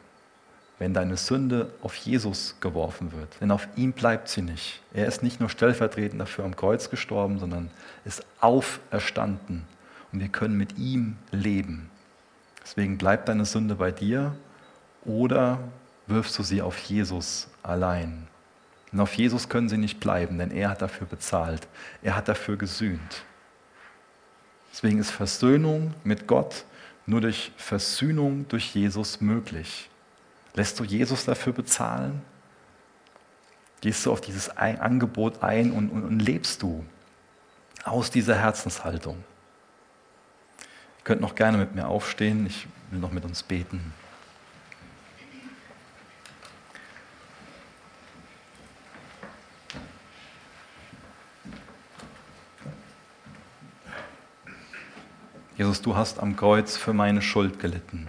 wenn 0.77 0.93
deine 0.93 1.17
Sünde 1.17 1.71
auf 1.81 1.95
Jesus 1.95 2.55
geworfen 2.61 3.11
wird. 3.11 3.41
Denn 3.41 3.49
auf 3.49 3.67
ihm 3.75 3.93
bleibt 3.93 4.29
sie 4.29 4.43
nicht. 4.43 4.81
Er 4.93 5.07
ist 5.07 5.23
nicht 5.23 5.39
nur 5.39 5.49
stellvertretend 5.49 6.21
dafür 6.21 6.45
am 6.45 6.55
Kreuz 6.55 6.89
gestorben, 6.89 7.39
sondern 7.39 7.71
ist 8.05 8.23
auferstanden. 8.39 9.65
Und 10.11 10.19
wir 10.19 10.29
können 10.29 10.57
mit 10.57 10.77
ihm 10.77 11.17
leben. 11.31 11.89
Deswegen 12.63 12.97
bleibt 12.97 13.27
deine 13.27 13.45
Sünde 13.45 13.75
bei 13.75 13.91
dir 13.91 14.35
oder 15.05 15.59
wirfst 16.07 16.37
du 16.37 16.43
sie 16.43 16.61
auf 16.61 16.77
Jesus 16.77 17.47
allein. 17.63 18.27
Und 18.91 18.99
auf 18.99 19.13
Jesus 19.13 19.49
können 19.49 19.69
sie 19.69 19.77
nicht 19.77 19.99
bleiben, 19.99 20.37
denn 20.37 20.51
er 20.51 20.69
hat 20.69 20.81
dafür 20.81 21.07
bezahlt. 21.07 21.67
Er 22.01 22.15
hat 22.15 22.27
dafür 22.27 22.57
gesühnt. 22.57 23.23
Deswegen 24.71 24.99
ist 24.99 25.11
Versöhnung 25.11 25.93
mit 26.03 26.27
Gott 26.27 26.65
nur 27.09 27.21
durch 27.21 27.51
Versöhnung 27.57 28.47
durch 28.47 28.75
Jesus 28.75 29.19
möglich. 29.19 29.89
Lässt 30.53 30.79
du 30.79 30.83
Jesus 30.83 31.25
dafür 31.25 31.53
bezahlen? 31.53 32.21
Gehst 33.81 34.05
du 34.05 34.11
auf 34.11 34.21
dieses 34.21 34.55
Angebot 34.57 35.41
ein 35.41 35.71
und, 35.71 35.89
und, 35.89 36.03
und 36.03 36.19
lebst 36.19 36.61
du 36.61 36.85
Aus 37.83 38.11
dieser 38.11 38.35
Herzenshaltung. 38.35 39.23
Ihr 40.59 41.03
könnt 41.03 41.21
noch 41.21 41.33
gerne 41.33 41.57
mit 41.57 41.73
mir 41.73 41.87
aufstehen. 41.87 42.45
Ich 42.45 42.67
will 42.91 42.99
noch 42.99 43.11
mit 43.11 43.23
uns 43.23 43.41
beten. 43.41 43.93
Jesus, 55.59 55.81
du 55.81 55.93
hast 55.93 56.19
am 56.21 56.37
Kreuz 56.37 56.77
für 56.77 56.93
meine 56.93 57.21
Schuld 57.21 57.59
gelitten. 57.59 58.07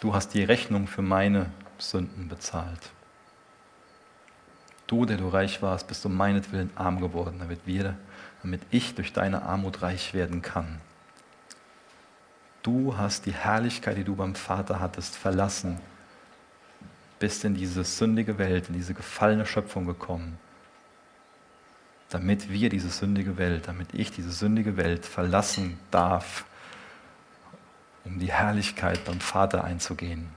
Du 0.00 0.12
hast 0.12 0.34
die 0.34 0.42
Rechnung 0.42 0.88
für 0.88 1.00
meine 1.00 1.46
Sünden 1.78 2.26
bezahlt. 2.26 2.90
Du, 4.88 5.04
der 5.04 5.16
du 5.16 5.28
reich 5.28 5.62
warst, 5.62 5.86
bist 5.86 6.04
um 6.04 6.16
meinetwillen 6.16 6.70
arm 6.74 7.00
geworden, 7.00 7.36
damit 7.38 7.60
wir, 7.66 7.96
damit 8.42 8.62
ich 8.72 8.96
durch 8.96 9.12
deine 9.12 9.42
Armut 9.42 9.80
reich 9.80 10.12
werden 10.12 10.42
kann. 10.42 10.80
Du 12.64 12.96
hast 12.96 13.26
die 13.26 13.32
Herrlichkeit, 13.32 13.96
die 13.96 14.02
du 14.02 14.16
beim 14.16 14.34
Vater 14.34 14.80
hattest, 14.80 15.14
verlassen, 15.14 15.78
bist 17.20 17.44
in 17.44 17.54
diese 17.54 17.84
sündige 17.84 18.38
Welt, 18.38 18.70
in 18.70 18.74
diese 18.74 18.92
gefallene 18.92 19.46
Schöpfung 19.46 19.86
gekommen 19.86 20.36
damit 22.10 22.50
wir 22.50 22.68
diese 22.68 22.90
sündige 22.90 23.38
Welt, 23.38 23.68
damit 23.68 23.94
ich 23.94 24.10
diese 24.10 24.32
sündige 24.32 24.76
Welt 24.76 25.06
verlassen 25.06 25.78
darf, 25.92 26.44
um 28.04 28.18
die 28.18 28.32
Herrlichkeit 28.32 29.04
beim 29.04 29.20
Vater 29.20 29.62
einzugehen. 29.62 30.28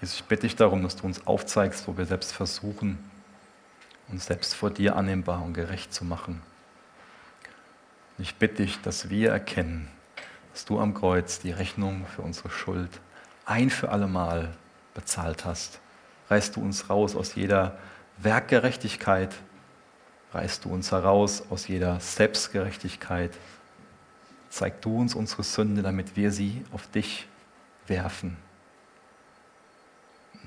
Jesus, 0.00 0.16
ich 0.16 0.24
bitte 0.24 0.42
dich 0.42 0.56
darum, 0.56 0.82
dass 0.82 0.96
du 0.96 1.04
uns 1.04 1.26
aufzeigst, 1.26 1.86
wo 1.88 1.96
wir 1.98 2.06
selbst 2.06 2.32
versuchen, 2.32 2.98
uns 4.08 4.26
selbst 4.26 4.54
vor 4.54 4.70
dir 4.70 4.96
annehmbar 4.96 5.42
und 5.42 5.52
gerecht 5.52 5.92
zu 5.92 6.04
machen. 6.04 6.40
Ich 8.18 8.36
bitte 8.36 8.62
dich, 8.62 8.80
dass 8.80 9.10
wir 9.10 9.30
erkennen, 9.30 9.88
dass 10.52 10.64
du 10.64 10.80
am 10.80 10.94
Kreuz 10.94 11.38
die 11.38 11.50
Rechnung 11.50 12.06
für 12.06 12.22
unsere 12.22 12.48
Schuld 12.48 13.00
ein 13.44 13.68
für 13.68 13.90
allemal 13.90 14.54
bezahlt 14.94 15.44
hast 15.44 15.80
reißt 16.28 16.56
du 16.56 16.60
uns 16.60 16.90
raus 16.90 17.14
aus 17.14 17.34
jeder 17.34 17.76
Werkgerechtigkeit, 18.18 19.34
reißt 20.32 20.64
du 20.64 20.72
uns 20.72 20.92
heraus 20.92 21.44
aus 21.50 21.68
jeder 21.68 22.00
Selbstgerechtigkeit. 22.00 23.32
Zeig 24.50 24.80
du 24.82 24.98
uns 24.98 25.14
unsere 25.14 25.42
Sünde, 25.42 25.82
damit 25.82 26.16
wir 26.16 26.30
sie 26.30 26.64
auf 26.72 26.86
dich 26.90 27.26
werfen. 27.86 28.36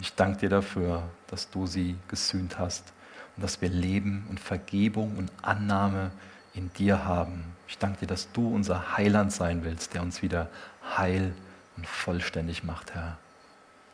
Ich 0.01 0.15
danke 0.15 0.39
dir 0.39 0.49
dafür, 0.49 1.03
dass 1.27 1.49
du 1.49 1.67
sie 1.67 1.95
gesühnt 2.07 2.57
hast 2.57 2.93
und 3.35 3.43
dass 3.43 3.61
wir 3.61 3.69
Leben 3.69 4.25
und 4.29 4.39
Vergebung 4.39 5.17
und 5.17 5.31
Annahme 5.41 6.11
in 6.53 6.71
dir 6.73 7.05
haben. 7.05 7.43
Ich 7.67 7.77
danke 7.77 8.01
dir, 8.01 8.07
dass 8.07 8.31
du 8.31 8.53
unser 8.53 8.97
Heiland 8.97 9.31
sein 9.31 9.63
willst, 9.63 9.93
der 9.93 10.01
uns 10.01 10.21
wieder 10.21 10.49
heil 10.97 11.33
und 11.77 11.85
vollständig 11.85 12.63
macht, 12.63 12.95
Herr. 12.95 13.17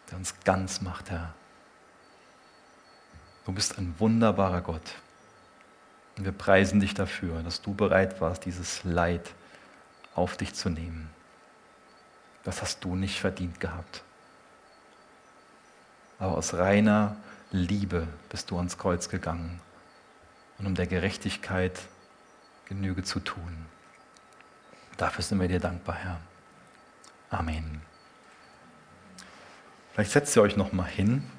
Der 0.09 0.17
uns 0.17 0.35
ganz 0.43 0.81
macht, 0.81 1.09
Herr. 1.09 1.33
Du 3.45 3.51
bist 3.51 3.77
ein 3.77 3.95
wunderbarer 3.99 4.61
Gott. 4.61 4.95
Und 6.17 6.25
wir 6.25 6.31
preisen 6.31 6.79
dich 6.79 6.93
dafür, 6.93 7.43
dass 7.43 7.61
du 7.61 7.73
bereit 7.73 8.19
warst, 8.21 8.45
dieses 8.45 8.83
Leid 8.83 9.33
auf 10.15 10.37
dich 10.37 10.53
zu 10.53 10.69
nehmen. 10.69 11.09
Das 12.43 12.61
hast 12.61 12.83
du 12.83 12.95
nicht 12.95 13.19
verdient 13.19 13.59
gehabt. 13.59 14.03
Aber 16.19 16.37
aus 16.37 16.53
reiner 16.53 17.17
Liebe 17.51 18.07
bist 18.29 18.49
du 18.49 18.57
ans 18.57 18.77
Kreuz 18.77 19.09
gegangen 19.09 19.59
und 20.57 20.65
um 20.65 20.75
der 20.75 20.87
Gerechtigkeit 20.87 21.79
Genüge 22.65 23.03
zu 23.03 23.19
tun. 23.19 23.65
Dafür 24.97 25.23
sind 25.23 25.39
wir 25.39 25.47
dir 25.47 25.59
dankbar, 25.59 25.95
Herr. 25.95 26.19
Amen. 27.29 27.81
Vielleicht 29.93 30.11
setzt 30.11 30.35
ihr 30.35 30.41
euch 30.41 30.55
noch 30.55 30.71
mal 30.71 30.85
hin. 30.85 31.29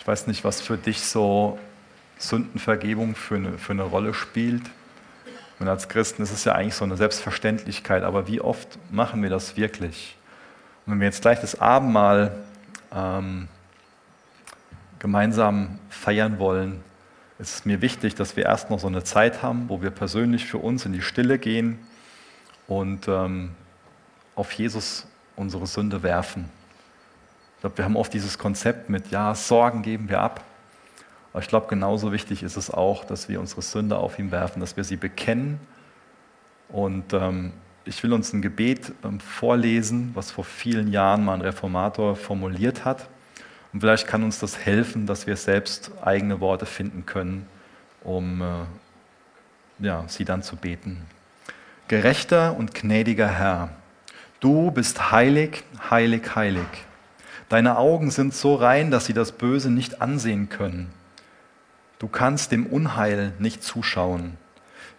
Ich 0.00 0.06
weiß 0.06 0.28
nicht, 0.28 0.44
was 0.44 0.62
für 0.62 0.78
dich 0.78 1.02
so 1.02 1.58
Sündenvergebung 2.16 3.14
für 3.14 3.34
eine, 3.34 3.58
für 3.58 3.72
eine 3.72 3.82
Rolle 3.82 4.14
spielt. 4.14 4.62
Und 5.58 5.68
als 5.68 5.90
Christen 5.90 6.22
ist 6.22 6.32
es 6.32 6.44
ja 6.44 6.54
eigentlich 6.54 6.74
so 6.74 6.86
eine 6.86 6.96
Selbstverständlichkeit, 6.96 8.02
aber 8.02 8.26
wie 8.26 8.40
oft 8.40 8.78
machen 8.90 9.22
wir 9.22 9.28
das 9.28 9.58
wirklich? 9.58 10.16
Und 10.86 10.94
wenn 10.94 11.00
wir 11.00 11.06
jetzt 11.06 11.20
gleich 11.20 11.38
das 11.38 11.60
Abendmahl 11.60 12.32
ähm, 12.94 13.46
gemeinsam 14.98 15.78
feiern 15.90 16.38
wollen, 16.38 16.82
ist 17.38 17.56
es 17.56 17.64
mir 17.66 17.82
wichtig, 17.82 18.14
dass 18.14 18.36
wir 18.36 18.46
erst 18.46 18.70
noch 18.70 18.80
so 18.80 18.86
eine 18.86 19.04
Zeit 19.04 19.42
haben, 19.42 19.68
wo 19.68 19.82
wir 19.82 19.90
persönlich 19.90 20.46
für 20.46 20.58
uns 20.58 20.86
in 20.86 20.94
die 20.94 21.02
Stille 21.02 21.38
gehen 21.38 21.78
und 22.66 23.06
ähm, 23.06 23.50
auf 24.34 24.50
Jesus 24.52 25.06
unsere 25.36 25.66
Sünde 25.66 26.02
werfen. 26.02 26.48
Ich 27.60 27.62
glaube, 27.62 27.76
wir 27.76 27.84
haben 27.84 27.96
oft 27.96 28.14
dieses 28.14 28.38
Konzept 28.38 28.88
mit, 28.88 29.10
ja, 29.10 29.34
Sorgen 29.34 29.82
geben 29.82 30.08
wir 30.08 30.22
ab. 30.22 30.42
Aber 31.30 31.42
ich 31.42 31.48
glaube, 31.48 31.66
genauso 31.68 32.10
wichtig 32.10 32.42
ist 32.42 32.56
es 32.56 32.70
auch, 32.70 33.04
dass 33.04 33.28
wir 33.28 33.38
unsere 33.38 33.60
Sünde 33.60 33.98
auf 33.98 34.18
ihn 34.18 34.30
werfen, 34.30 34.60
dass 34.60 34.78
wir 34.78 34.84
sie 34.84 34.96
bekennen. 34.96 35.60
Und 36.70 37.12
ähm, 37.12 37.52
ich 37.84 38.02
will 38.02 38.14
uns 38.14 38.32
ein 38.32 38.40
Gebet 38.40 38.94
ähm, 39.04 39.20
vorlesen, 39.20 40.12
was 40.14 40.30
vor 40.30 40.44
vielen 40.44 40.90
Jahren 40.90 41.22
mal 41.22 41.34
ein 41.34 41.42
Reformator 41.42 42.16
formuliert 42.16 42.86
hat. 42.86 43.10
Und 43.74 43.80
vielleicht 43.80 44.06
kann 44.06 44.24
uns 44.24 44.38
das 44.38 44.56
helfen, 44.56 45.06
dass 45.06 45.26
wir 45.26 45.36
selbst 45.36 45.90
eigene 46.02 46.40
Worte 46.40 46.64
finden 46.64 47.04
können, 47.04 47.46
um 48.02 48.40
äh, 48.40 49.84
ja, 49.84 50.04
sie 50.06 50.24
dann 50.24 50.42
zu 50.42 50.56
beten. 50.56 51.02
Gerechter 51.88 52.56
und 52.56 52.74
gnädiger 52.74 53.28
Herr, 53.28 53.68
du 54.40 54.70
bist 54.70 55.12
heilig, 55.12 55.62
heilig, 55.90 56.34
heilig. 56.34 56.86
Deine 57.50 57.78
Augen 57.78 58.12
sind 58.12 58.32
so 58.32 58.54
rein, 58.54 58.92
dass 58.92 59.06
sie 59.06 59.12
das 59.12 59.32
Böse 59.32 59.72
nicht 59.72 60.00
ansehen 60.00 60.48
können. 60.50 60.88
Du 61.98 62.06
kannst 62.06 62.52
dem 62.52 62.64
Unheil 62.64 63.32
nicht 63.40 63.64
zuschauen. 63.64 64.34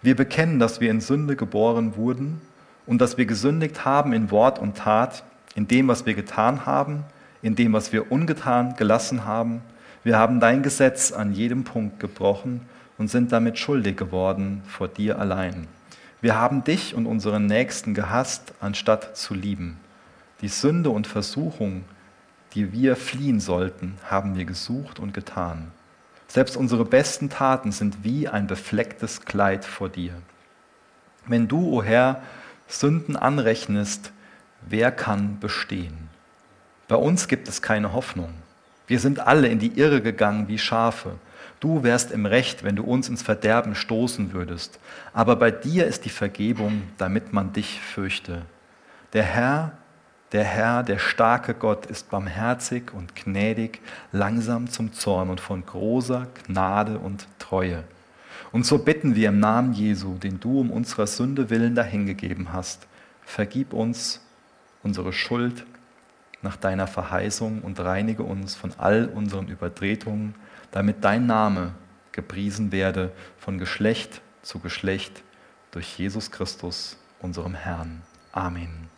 Wir 0.02 0.18
bekennen, 0.18 0.60
dass 0.60 0.82
wir 0.82 0.92
in 0.92 1.00
Sünde 1.00 1.38
geboren 1.38 1.96
wurden 1.96 2.42
und 2.86 3.00
dass 3.00 3.18
wir 3.18 3.26
gesündigt 3.26 3.86
haben 3.86 4.12
in 4.12 4.32
Wort 4.32 4.60
und 4.60 4.76
Tat, 4.76 5.24
in 5.56 5.70
dem, 5.70 5.88
was 5.88 6.06
wir 6.06 6.14
getan 6.14 6.66
haben, 6.66 7.06
in 7.42 7.56
dem, 7.56 7.72
was 7.72 7.94
wir 7.94 8.12
ungetan 8.12 8.76
gelassen 8.76 9.24
haben. 9.24 9.62
Wir 10.04 10.20
haben 10.20 10.42
dein 10.42 10.62
Gesetz 10.62 11.14
an 11.14 11.32
jedem 11.32 11.64
Punkt 11.64 12.02
gebrochen 12.02 12.68
und 12.98 13.08
sind 13.08 13.32
damit 13.32 13.60
schuldig 13.60 13.96
geworden 13.96 14.62
vor 14.68 14.90
dir 14.90 15.20
allein. 15.20 15.70
Wir 16.20 16.36
haben 16.36 16.66
dich 16.66 16.96
und 16.96 17.06
unseren 17.06 17.46
Nächsten 17.46 17.94
gehasst, 17.94 18.54
anstatt 18.60 19.16
zu 19.16 19.36
lieben. 19.36 19.80
Die 20.42 20.50
Sünde 20.50 20.90
und 20.90 21.08
Versuchung, 21.08 21.86
die 22.54 22.74
wir 22.74 22.96
fliehen 22.96 23.40
sollten, 23.40 23.98
haben 24.10 24.36
wir 24.36 24.46
gesucht 24.46 25.00
und 25.00 25.14
getan. 25.14 25.72
Selbst 26.28 26.56
unsere 26.56 26.86
besten 26.86 27.30
Taten 27.30 27.72
sind 27.72 28.04
wie 28.04 28.28
ein 28.28 28.48
beflecktes 28.48 29.26
Kleid 29.26 29.66
vor 29.66 29.90
dir. 29.90 30.14
Wenn 31.26 31.48
du, 31.48 31.60
o 31.60 31.78
oh 31.78 31.84
Herr, 31.84 32.22
Sünden 32.68 33.16
anrechnest, 33.16 34.12
wer 34.62 34.92
kann 34.92 35.40
bestehen? 35.40 36.10
Bei 36.88 36.96
uns 36.96 37.28
gibt 37.28 37.48
es 37.48 37.62
keine 37.62 37.94
Hoffnung. 37.94 38.34
Wir 38.88 39.00
sind 39.00 39.20
alle 39.20 39.48
in 39.48 39.60
die 39.60 39.78
Irre 39.78 40.02
gegangen 40.02 40.48
wie 40.48 40.58
Schafe. 40.58 41.16
Du 41.60 41.84
wärst 41.84 42.12
im 42.12 42.26
Recht, 42.26 42.64
wenn 42.64 42.76
du 42.76 42.84
uns 42.84 43.08
ins 43.08 43.22
Verderben 43.22 43.76
stoßen 43.76 44.34
würdest. 44.34 44.80
Aber 45.14 45.36
bei 45.36 45.52
dir 45.52 45.86
ist 45.86 46.06
die 46.06 46.10
Vergebung, 46.10 46.84
damit 46.98 47.34
man 47.34 47.54
dich 47.54 47.80
fürchte. 47.80 48.42
Der 49.14 49.24
Herr 49.24 49.74
der 50.32 50.44
Herr, 50.44 50.84
der 50.84 50.98
starke 50.98 51.54
Gott, 51.54 51.86
ist 51.86 52.10
barmherzig 52.10 52.94
und 52.94 53.16
gnädig, 53.16 53.82
langsam 54.12 54.68
zum 54.68 54.94
Zorn 54.94 55.30
und 55.30 55.42
von 55.42 55.66
großer 55.66 56.28
Gnade 56.46 57.00
und 57.00 57.28
Treue. 57.38 57.84
Und 58.52 58.66
so 58.66 58.80
bitten 58.80 59.16
wir 59.16 59.30
im 59.30 59.40
Namen 59.40 59.74
Jesu, 59.74 60.18
den 60.18 60.40
du 60.40 60.60
um 60.60 60.72
unserer 60.72 61.08
Sünde 61.08 61.50
willen 61.50 61.76
dahingegeben 61.76 62.54
hast, 62.54 62.88
vergib 63.24 63.74
uns 63.74 64.22
unsere 64.84 65.14
Schuld 65.14 65.66
nach 66.42 66.56
deiner 66.56 66.88
Verheißung 66.88 67.62
und 67.62 67.80
reinige 67.80 68.24
uns 68.24 68.56
von 68.56 68.74
all 68.78 69.08
unseren 69.14 69.48
Übertretungen, 69.48 70.36
damit 70.72 71.04
dein 71.04 71.26
Name 71.26 71.74
gepriesen 72.12 72.72
werde 72.72 73.12
von 73.38 73.58
Geschlecht 73.58 74.22
zu 74.42 74.60
Geschlecht 74.60 75.24
durch 75.72 75.98
Jesus 75.98 76.32
Christus, 76.32 76.98
unserem 77.22 77.54
Herrn. 77.54 78.02
Amen. 78.32 78.91